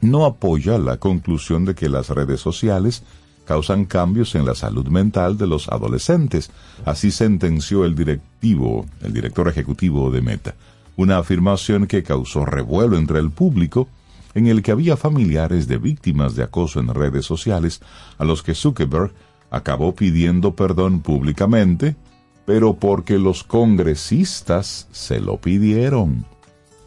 no 0.00 0.24
apoya 0.24 0.76
la 0.78 0.96
conclusión 0.96 1.64
de 1.64 1.76
que 1.76 1.88
las 1.88 2.10
redes 2.10 2.40
sociales 2.40 3.04
causan 3.44 3.84
cambios 3.84 4.34
en 4.34 4.44
la 4.44 4.56
salud 4.56 4.88
mental 4.88 5.38
de 5.38 5.46
los 5.46 5.68
adolescentes. 5.68 6.50
Así 6.84 7.12
sentenció 7.12 7.84
el 7.84 7.94
directivo, 7.94 8.86
el 9.02 9.12
director 9.12 9.46
ejecutivo 9.48 10.10
de 10.10 10.20
Meta, 10.20 10.56
una 10.96 11.18
afirmación 11.18 11.86
que 11.86 12.02
causó 12.02 12.44
revuelo 12.44 12.98
entre 12.98 13.20
el 13.20 13.30
público 13.30 13.88
en 14.36 14.48
el 14.48 14.62
que 14.62 14.70
había 14.70 14.98
familiares 14.98 15.66
de 15.66 15.78
víctimas 15.78 16.36
de 16.36 16.42
acoso 16.42 16.78
en 16.78 16.88
redes 16.88 17.24
sociales 17.24 17.80
a 18.18 18.24
los 18.24 18.42
que 18.42 18.54
Zuckerberg 18.54 19.14
acabó 19.50 19.94
pidiendo 19.94 20.54
perdón 20.54 21.00
públicamente, 21.00 21.96
pero 22.44 22.74
porque 22.74 23.18
los 23.18 23.44
congresistas 23.44 24.88
se 24.92 25.20
lo 25.20 25.38
pidieron. 25.38 26.26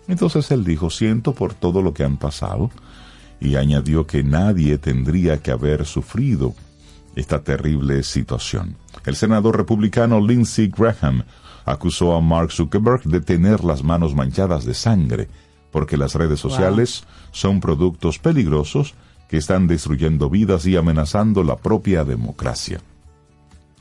Entonces 0.07 0.51
él 0.51 0.63
dijo, 0.63 0.91
siento 0.91 1.33
por 1.33 1.55
todo 1.55 1.81
lo 1.81 1.91
que 1.91 2.03
han 2.03 2.17
pasado, 2.17 2.69
y 3.41 3.55
añadió 3.55 4.05
que 4.05 4.23
nadie 4.23 4.77
tendría 4.77 5.41
que 5.41 5.49
haber 5.49 5.87
sufrido 5.87 6.53
esta 7.15 7.43
terrible 7.43 8.03
situación. 8.03 8.75
El 9.07 9.15
senador 9.15 9.57
republicano 9.57 10.19
Lindsey 10.19 10.67
Graham 10.67 11.23
acusó 11.65 12.15
a 12.15 12.21
Mark 12.21 12.51
Zuckerberg 12.51 13.01
de 13.05 13.21
tener 13.21 13.63
las 13.63 13.83
manos 13.83 14.13
manchadas 14.13 14.65
de 14.65 14.75
sangre, 14.75 15.29
porque 15.71 15.97
las 15.97 16.15
redes 16.15 16.39
sociales 16.39 17.03
son 17.31 17.59
productos 17.59 18.19
peligrosos 18.19 18.95
que 19.29 19.37
están 19.37 19.67
destruyendo 19.67 20.29
vidas 20.29 20.65
y 20.65 20.75
amenazando 20.75 21.43
la 21.43 21.55
propia 21.55 22.03
democracia. 22.03 22.81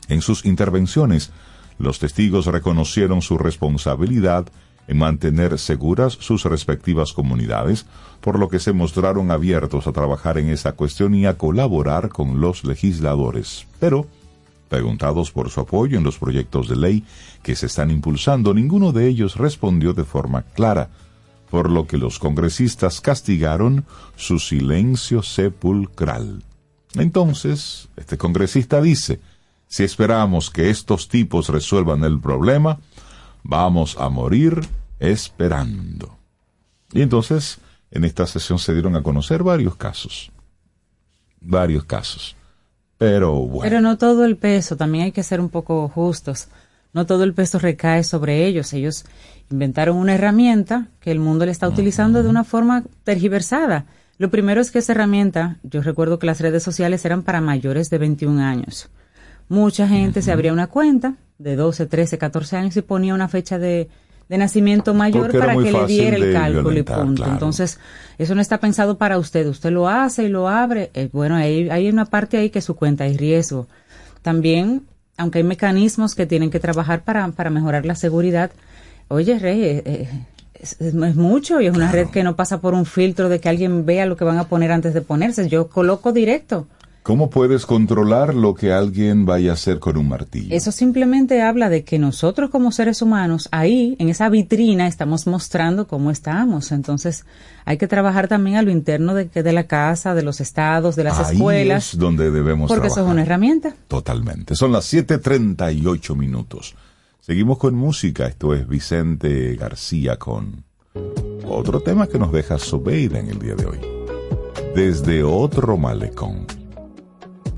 En 0.09 0.21
sus 0.21 0.45
intervenciones, 0.45 1.31
los 1.79 1.99
testigos 1.99 2.47
reconocieron 2.47 3.23
su 3.23 3.39
responsabilidad 3.39 4.47
en 4.89 4.99
mantener 4.99 5.59
seguras 5.59 6.15
sus 6.15 6.45
respectivas 6.45 7.13
comunidades, 7.13 7.87
por 8.21 8.39
lo 8.39 8.49
que 8.49 8.59
se 8.59 8.73
mostraron 8.73 9.31
abiertos 9.31 9.87
a 9.87 9.93
trabajar 9.93 10.39
en 10.39 10.49
esta 10.49 10.73
cuestión 10.73 11.15
y 11.15 11.27
a 11.27 11.37
colaborar 11.37 12.09
con 12.09 12.41
los 12.41 12.65
legisladores. 12.65 13.67
Pero, 13.79 14.07
preguntados 14.69 15.31
por 15.31 15.51
su 15.51 15.61
apoyo 15.61 15.99
en 15.99 16.05
los 16.05 16.19
proyectos 16.19 16.69
de 16.69 16.77
ley 16.77 17.05
que 17.43 17.55
se 17.55 17.67
están 17.67 17.91
impulsando, 17.91 18.55
ninguno 18.55 18.93
de 18.93 19.09
ellos 19.09 19.37
respondió 19.37 19.93
de 19.93 20.05
forma 20.05 20.43
clara, 20.43 20.89
por 21.51 21.71
lo 21.71 21.87
que 21.87 21.97
los 21.97 22.19
congresistas 22.19 23.01
castigaron 23.01 23.85
su 24.17 24.39
silencio 24.39 25.23
sepulcral. 25.23 26.45
Entonces, 26.95 27.89
este 27.97 28.19
congresista 28.19 28.81
dice, 28.81 29.21
si 29.67 29.85
esperamos 29.85 30.51
que 30.51 30.71
estos 30.71 31.09
tipos 31.09 31.49
resuelvan 31.49 32.05
el 32.05 32.21
problema, 32.21 32.79
vamos 33.43 33.97
a 33.99 34.09
morir 34.09 34.61
esperando. 34.99 36.19
Y 36.93 37.03
entonces, 37.03 37.59
en 37.91 38.05
esta 38.05 38.27
sesión 38.27 38.59
se 38.59 38.73
dieron 38.73 38.97
a 38.97 39.03
conocer 39.03 39.43
varios 39.43 39.77
casos. 39.77 40.31
Varios 41.41 41.85
casos. 41.85 42.35
Pero 42.97 43.35
bueno. 43.35 43.63
Pero 43.63 43.81
no 43.81 43.97
todo 43.97 44.25
el 44.25 44.37
peso, 44.37 44.77
también 44.77 45.05
hay 45.05 45.13
que 45.13 45.23
ser 45.23 45.41
un 45.41 45.51
poco 45.51 45.89
justos. 45.89 46.49
No 46.93 47.07
todo 47.07 47.25
el 47.25 47.35
peso 47.35 47.59
recae 47.59 48.03
sobre 48.05 48.47
ellos. 48.47 48.73
Ellos 48.73 49.05
inventaron 49.51 49.97
una 49.97 50.15
herramienta 50.15 50.89
que 51.01 51.11
el 51.11 51.21
mundo 51.21 51.47
le 51.47 51.53
está 51.53 51.69
utilizando 51.69 52.23
de 52.23 52.29
una 52.29 52.45
forma 52.45 52.85
tergiversada. 53.05 53.87
Lo 54.19 54.31
primero 54.31 54.61
es 54.61 54.71
que 54.71 54.81
esa 54.81 54.93
herramienta, 54.93 55.59
yo 55.63 55.81
recuerdo 55.81 56.19
que 56.19 56.27
las 56.27 56.41
redes 56.41 56.63
sociales 56.63 57.05
eran 57.05 57.23
para 57.23 57.41
mayores 57.41 57.89
de 57.89 57.99
21 57.99 58.43
años. 58.43 58.91
Mucha 59.49 59.89
gente 59.89 60.23
se 60.23 60.33
abría 60.33 60.53
una 60.53 60.67
cuenta 60.67 61.15
de 61.39 61.57
12, 61.57 61.87
13, 61.87 62.19
14 62.19 62.57
años 62.57 62.77
y 62.77 62.83
ponía 62.83 63.15
una 63.15 63.29
fecha 63.29 63.59
de, 63.59 63.89
de 64.29 64.39
nacimiento 64.39 64.93
mayor 64.93 65.37
para 65.39 65.57
que 65.57 65.73
le 65.73 65.87
diera 65.87 66.17
el 66.17 66.33
cálculo 66.33 66.79
y 66.79 66.83
punto. 66.83 67.15
claro. 67.23 67.33
Entonces, 67.33 67.79
eso 68.19 68.35
no 68.35 68.41
está 68.41 68.59
pensado 68.59 68.99
para 68.99 69.19
usted. 69.19 69.47
Usted 69.47 69.71
lo 69.71 69.89
hace 69.89 70.25
y 70.25 70.29
lo 70.29 70.49
abre. 70.49 70.91
Eh, 70.95 71.09
bueno, 71.13 71.37
hay, 71.37 71.71
hay 71.71 71.89
una 71.89 72.05
parte 72.05 72.37
ahí 72.37 72.51
que 72.51 72.61
su 72.61 72.77
cuenta 72.77 73.05
hay 73.05 73.17
riesgo. 73.17 73.69
También, 74.21 74.83
aunque 75.19 75.39
hay 75.39 75.45
mecanismos 75.45 76.15
que 76.15 76.25
tienen 76.27 76.51
que 76.51 76.61
trabajar 76.61 77.03
para, 77.03 77.29
para 77.33 77.51
mejorar 77.51 77.85
la 77.85 77.95
seguridad, 77.95 78.51
oye, 79.09 79.39
Rey, 79.39 79.63
eh, 79.65 79.83
eh, 79.85 80.09
es, 80.55 80.73
es- 80.81 80.95
es 80.95 81.17
mucho 81.17 81.61
y 81.61 81.67
es 81.67 81.77
una 81.77 81.93
red 81.93 82.09
que 82.09 82.23
no 82.23 82.35
pasa 82.37 82.61
por 82.61 82.73
un 82.75 82.87
filtro 82.87 83.29
de 83.29 83.41
que 83.41 83.49
alguien 83.49 83.85
vea 83.85 84.07
lo 84.07 84.17
que 84.17 84.25
van 84.25 84.39
a 84.39 84.45
poner 84.49 84.73
antes 84.73 84.95
de 84.95 85.03
ponerse. 85.03 85.49
Yo 85.49 85.69
coloco 85.69 86.13
directo. 86.13 86.67
¿Cómo 87.09 87.31
puedes 87.31 87.65
controlar 87.65 88.35
lo 88.35 88.53
que 88.53 88.71
alguien 88.71 89.25
vaya 89.25 89.53
a 89.53 89.55
hacer 89.55 89.79
con 89.79 89.97
un 89.97 90.11
martillo? 90.11 90.55
Eso 90.55 90.71
simplemente 90.71 91.41
habla 91.41 91.71
de 91.71 91.83
que 91.83 91.99
nosotros 91.99 92.51
como 92.51 92.71
seres 92.71 93.01
humanos, 93.01 93.49
ahí, 93.51 93.97
en 93.99 94.11
esa 94.11 94.29
vitrina, 94.29 94.87
estamos 94.87 95.27
mostrando 95.27 95.89
cómo 95.89 96.11
estamos. 96.11 96.71
Entonces, 96.71 97.25
hay 97.65 97.79
que 97.79 97.89
trabajar 97.89 98.29
también 98.29 98.57
a 98.57 98.63
lo 98.63 98.71
interno 98.71 99.15
de, 99.15 99.25
de 99.25 99.53
la 99.55 99.65
casa, 99.65 100.15
de 100.15 100.23
los 100.23 100.43
estados, 100.43 100.97
de 100.97 101.05
las 101.05 101.19
Ahí 101.19 101.37
escuelas. 101.37 101.95
es 101.95 101.99
donde 101.99 102.31
debemos 102.31 102.69
Porque 102.69 102.89
eso 102.89 102.93
es 102.93 102.95
trabajar. 102.97 103.15
una 103.15 103.23
herramienta. 103.23 103.75
Totalmente. 103.89 104.55
Son 104.55 104.71
las 104.71 104.93
7:38 104.93 106.15
minutos. 106.15 106.75
Seguimos 107.23 107.57
con 107.57 107.75
música. 107.75 108.27
Esto 108.27 108.53
es 108.53 108.69
Vicente 108.69 109.57
García 109.57 110.19
con 110.19 110.63
otro 111.47 111.81
tema 111.81 112.07
que 112.07 112.19
nos 112.19 112.33
deja 112.33 112.59
Sobeida 112.59 113.19
en 113.19 113.29
el 113.31 113.39
día 113.39 113.55
de 113.55 113.65
hoy. 113.65 113.79
Desde 114.75 115.23
otro 115.23 115.79
malecón. 115.79 116.58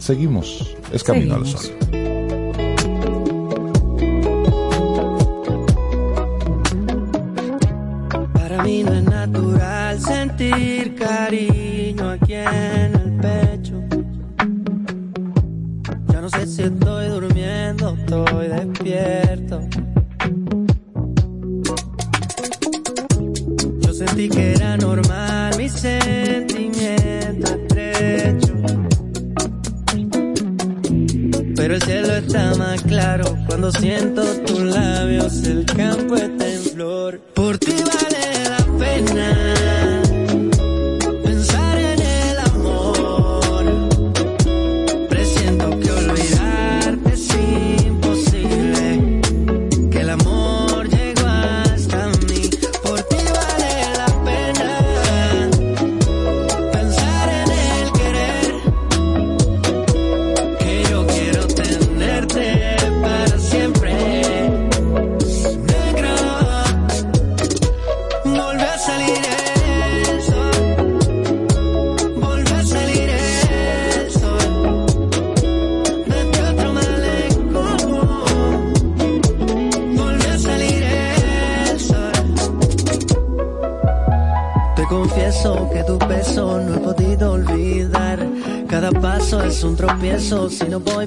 Seguimos. 0.01 0.75
Es 0.93 1.05
Camino 1.05 1.35
al 1.35 1.45
Seguimos. 1.45 1.63
Sol. 1.63 1.77
Para 8.33 8.63
mí 8.65 8.83
no 8.83 8.95
es 8.95 9.05
natural 9.05 10.01
sentir 10.01 10.95
cariño 10.97 12.11
aquí 12.11 12.33
en 12.33 12.95
el 12.95 13.13
pecho. 13.21 13.81
Ya 16.09 16.21
no 16.23 16.31
sé 16.31 16.47
si 16.47 16.63
estoy 16.63 17.09
durmiendo, 17.09 17.95
estoy 17.95 18.49
despierto. 18.49 19.61
Yo 23.81 23.93
sentí 23.93 24.29
que 24.31 24.53
era 24.55 24.79
normal 24.79 25.55
mi 25.59 25.69
sentimiento 25.69 27.55
estrecho. 27.55 28.50
Pero 31.61 31.75
el 31.75 31.83
cielo 31.83 32.15
está 32.15 32.55
más 32.55 32.83
claro 32.85 33.37
cuando 33.47 33.71
siento 33.71 34.25
tus 34.47 34.61
labios, 34.61 35.43
el 35.43 35.67
campo 35.67 36.17
está 36.17 36.51
en 36.51 36.63
flor. 36.63 37.21
Por 37.35 37.59
ti 37.59 37.75
vale 37.85 38.10
un 90.33 90.49
tropiezo 90.49 90.51
si 90.51 90.65
no 90.69 90.81
voy 90.81 91.07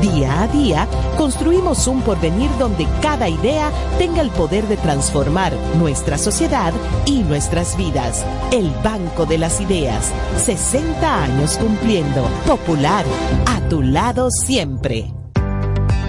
Día 0.00 0.42
a 0.42 0.46
día, 0.46 0.86
construimos 1.16 1.88
un 1.88 2.02
porvenir 2.02 2.48
donde 2.56 2.86
cada 3.02 3.28
idea 3.28 3.72
tenga 3.98 4.20
el 4.20 4.30
poder 4.30 4.68
de 4.68 4.76
transformar 4.76 5.52
nuestra 5.76 6.18
sociedad 6.18 6.72
y 7.04 7.24
nuestras 7.24 7.76
vidas. 7.76 8.24
El 8.52 8.70
Banco 8.84 9.26
de 9.26 9.38
las 9.38 9.60
Ideas, 9.60 10.12
60 10.44 11.24
años 11.24 11.58
cumpliendo. 11.58 12.28
Popular, 12.46 13.04
a 13.46 13.60
tu 13.68 13.82
lado 13.82 14.30
siempre. 14.30 15.12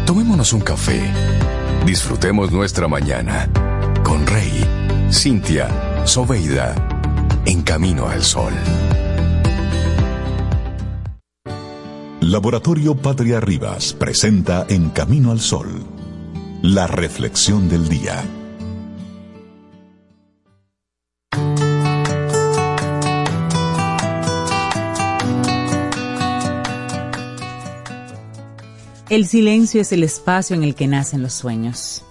Tomémonos 0.05 0.53
un 0.53 0.61
café. 0.61 1.01
Disfrutemos 1.85 2.51
nuestra 2.51 2.87
mañana 2.87 3.49
con 4.03 4.27
Rey, 4.27 4.65
Cintia, 5.11 6.05
Soveida, 6.05 6.75
en 7.45 7.63
camino 7.63 8.07
al 8.07 8.23
sol. 8.23 8.53
Laboratorio 12.29 12.95
Patria 12.95 13.39
Rivas 13.39 13.91
presenta 13.93 14.67
En 14.69 14.91
Camino 14.91 15.31
al 15.31 15.39
Sol, 15.39 15.83
la 16.61 16.85
reflexión 16.85 17.67
del 17.67 17.89
día. 17.89 18.23
El 29.09 29.25
silencio 29.25 29.81
es 29.81 29.91
el 29.91 30.03
espacio 30.03 30.55
en 30.55 30.61
el 30.61 30.75
que 30.75 30.85
nacen 30.85 31.23
los 31.23 31.33
sueños. 31.33 32.05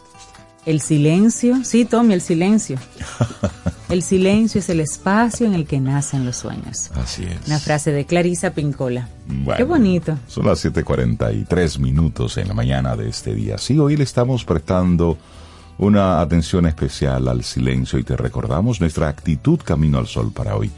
El 0.67 0.81
silencio, 0.81 1.63
sí, 1.63 1.85
Tommy, 1.85 2.15
el 2.15 2.23
silencio. 2.23 2.77
El 3.89 4.03
silencio 4.03 4.59
es 4.59 4.69
el 4.69 4.81
espacio 4.81 5.47
en 5.47 5.55
el 5.55 5.67
que 5.67 5.81
nacen 5.81 6.27
los 6.27 6.37
sueños. 6.37 6.91
Así 6.95 7.25
es. 7.25 7.47
Una 7.47 7.59
frase 7.59 7.91
de 7.91 8.05
Clarisa 8.05 8.51
Pincola. 8.51 9.09
Bueno, 9.27 9.57
Qué 9.57 9.65
bonito. 9.65 10.19
Son 10.27 10.45
las 10.45 10.63
7:43 10.63 11.79
minutos 11.79 12.37
en 12.37 12.49
la 12.49 12.55
mañana 12.55 12.97
de 12.97 13.09
este 13.09 13.35
día. 13.35 13.57
Sí, 13.57 13.79
hoy 13.79 13.97
le 13.97 14.05
estamos 14.05 14.45
prestando 14.45 15.17
una 15.79 16.21
atención 16.21 16.67
especial 16.67 17.29
al 17.29 17.45
silencio 17.45 17.99
y 17.99 18.05
te 18.05 18.17
recordamos 18.17 18.81
nuestra 18.81 19.09
actitud 19.09 19.61
camino 19.65 19.99
al 19.99 20.07
sol 20.07 20.33
para 20.33 20.57
hoy. 20.57 20.71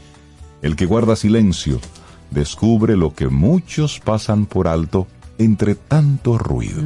El 0.61 0.75
que 0.75 0.85
guarda 0.85 1.15
silencio 1.15 1.81
descubre 2.29 2.95
lo 2.95 3.13
que 3.13 3.27
muchos 3.27 3.99
pasan 3.99 4.45
por 4.45 4.67
alto 4.67 5.07
entre 5.37 5.75
tanto 5.75 6.37
ruido. 6.37 6.81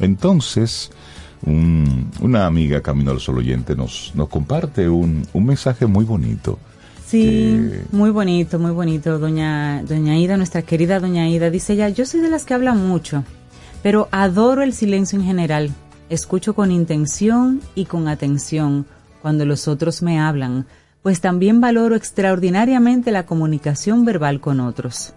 Entonces, 0.00 0.90
un- 1.44 2.10
una 2.20 2.46
amiga 2.46 2.80
Camino 2.82 3.10
al 3.10 3.20
Sol 3.20 3.38
oyente 3.38 3.74
nos, 3.76 4.12
nos 4.14 4.28
comparte 4.28 4.88
un, 4.88 5.26
un 5.32 5.44
mensaje 5.46 5.86
muy 5.86 6.04
bonito. 6.04 6.58
Sí, 7.06 7.22
que- 7.22 7.82
muy 7.92 8.10
bonito, 8.10 8.58
muy 8.58 8.72
bonito. 8.72 9.18
Doña, 9.18 9.82
doña 9.82 10.18
Ida, 10.18 10.36
nuestra 10.36 10.62
querida 10.62 10.98
Doña 11.00 11.28
Ida, 11.28 11.50
dice 11.50 11.74
ella, 11.74 11.88
yo 11.88 12.04
soy 12.06 12.20
de 12.20 12.30
las 12.30 12.44
que 12.44 12.54
habla 12.54 12.74
mucho, 12.74 13.22
pero 13.82 14.08
adoro 14.10 14.62
el 14.62 14.72
silencio 14.72 15.18
en 15.18 15.24
general. 15.24 15.70
Escucho 16.08 16.54
con 16.54 16.70
intención 16.72 17.60
y 17.74 17.84
con 17.84 18.08
atención 18.08 18.86
cuando 19.22 19.44
los 19.44 19.66
otros 19.68 20.02
me 20.02 20.18
hablan, 20.20 20.66
pues 21.02 21.20
también 21.20 21.60
valoro 21.60 21.94
extraordinariamente 21.96 23.10
la 23.12 23.26
comunicación 23.26 24.04
verbal 24.04 24.40
con 24.40 24.60
otros. 24.60 25.14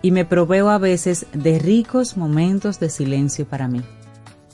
Y 0.00 0.10
me 0.12 0.24
proveo 0.24 0.68
a 0.70 0.78
veces 0.78 1.26
de 1.32 1.58
ricos 1.58 2.16
momentos 2.16 2.78
de 2.78 2.88
silencio 2.88 3.46
para 3.46 3.68
mí. 3.68 3.82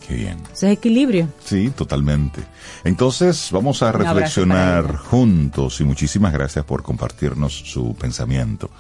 Qué 0.07 0.15
bien. 0.15 0.39
Eso 0.53 0.67
es 0.67 0.75
equilibrio. 0.75 1.29
Sí, 1.45 1.71
totalmente. 1.71 2.43
Entonces 2.85 3.49
vamos 3.51 3.83
a 3.83 3.91
reflexionar 3.93 4.97
juntos 4.97 5.81
y 5.81 5.85
muchísimas 5.85 6.33
gracias 6.33 6.65
por 6.65 6.83
compartirnos 6.83 7.53
su 7.53 7.95
pensamiento. 7.95 8.71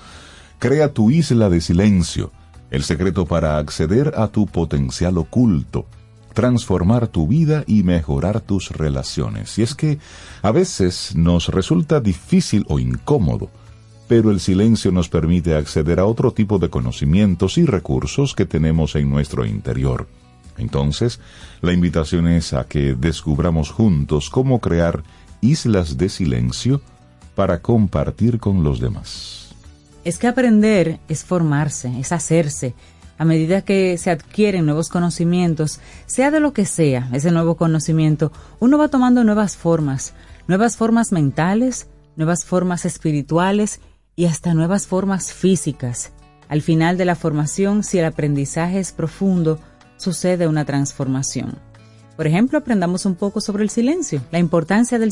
Crea 0.58 0.92
tu 0.92 1.10
isla 1.10 1.48
de 1.48 1.60
silencio, 1.60 2.30
el 2.70 2.82
secreto 2.82 3.24
para 3.24 3.58
acceder 3.58 4.12
a 4.16 4.28
tu 4.28 4.46
potencial 4.46 5.16
oculto, 5.16 5.86
transformar 6.34 7.08
tu 7.08 7.26
vida 7.26 7.64
y 7.66 7.84
mejorar 7.84 8.40
tus 8.40 8.70
relaciones. 8.70 9.58
Y 9.58 9.62
es 9.62 9.74
que 9.74 9.98
a 10.42 10.50
veces 10.50 11.14
nos 11.14 11.48
resulta 11.48 12.00
difícil 12.00 12.66
o 12.68 12.78
incómodo, 12.78 13.50
pero 14.08 14.30
el 14.30 14.40
silencio 14.40 14.92
nos 14.92 15.08
permite 15.08 15.54
acceder 15.54 16.00
a 16.00 16.04
otro 16.04 16.32
tipo 16.32 16.58
de 16.58 16.68
conocimientos 16.68 17.56
y 17.56 17.64
recursos 17.64 18.34
que 18.34 18.44
tenemos 18.44 18.94
en 18.94 19.08
nuestro 19.08 19.46
interior. 19.46 20.06
Entonces, 20.58 21.20
la 21.60 21.72
invitación 21.72 22.28
es 22.28 22.52
a 22.52 22.64
que 22.64 22.94
descubramos 22.94 23.70
juntos 23.70 24.30
cómo 24.30 24.60
crear 24.60 25.02
islas 25.40 25.98
de 25.98 26.08
silencio 26.08 26.80
para 27.34 27.60
compartir 27.60 28.38
con 28.38 28.62
los 28.62 28.80
demás. 28.80 29.54
Es 30.04 30.18
que 30.18 30.28
aprender 30.28 31.00
es 31.08 31.24
formarse, 31.24 31.98
es 31.98 32.12
hacerse. 32.12 32.74
A 33.16 33.24
medida 33.24 33.62
que 33.62 33.96
se 33.96 34.10
adquieren 34.10 34.66
nuevos 34.66 34.88
conocimientos, 34.88 35.80
sea 36.06 36.30
de 36.30 36.40
lo 36.40 36.52
que 36.52 36.66
sea 36.66 37.08
ese 37.12 37.30
nuevo 37.30 37.56
conocimiento, 37.56 38.32
uno 38.60 38.76
va 38.76 38.88
tomando 38.88 39.22
nuevas 39.24 39.56
formas, 39.56 40.14
nuevas 40.48 40.76
formas 40.76 41.12
mentales, 41.12 41.88
nuevas 42.16 42.44
formas 42.44 42.84
espirituales 42.84 43.80
y 44.16 44.26
hasta 44.26 44.54
nuevas 44.54 44.86
formas 44.86 45.32
físicas. 45.32 46.12
Al 46.48 46.60
final 46.60 46.98
de 46.98 47.04
la 47.04 47.16
formación, 47.16 47.82
si 47.82 47.98
el 47.98 48.04
aprendizaje 48.04 48.78
es 48.78 48.92
profundo, 48.92 49.58
sucede 50.04 50.46
una 50.46 50.64
transformación. 50.64 51.58
Por 52.16 52.28
ejemplo, 52.28 52.58
aprendamos 52.58 53.06
un 53.06 53.16
poco 53.16 53.40
sobre 53.40 53.64
el 53.64 53.70
silencio, 53.70 54.20
la 54.30 54.38
importancia 54.38 54.98
del 54.98 55.02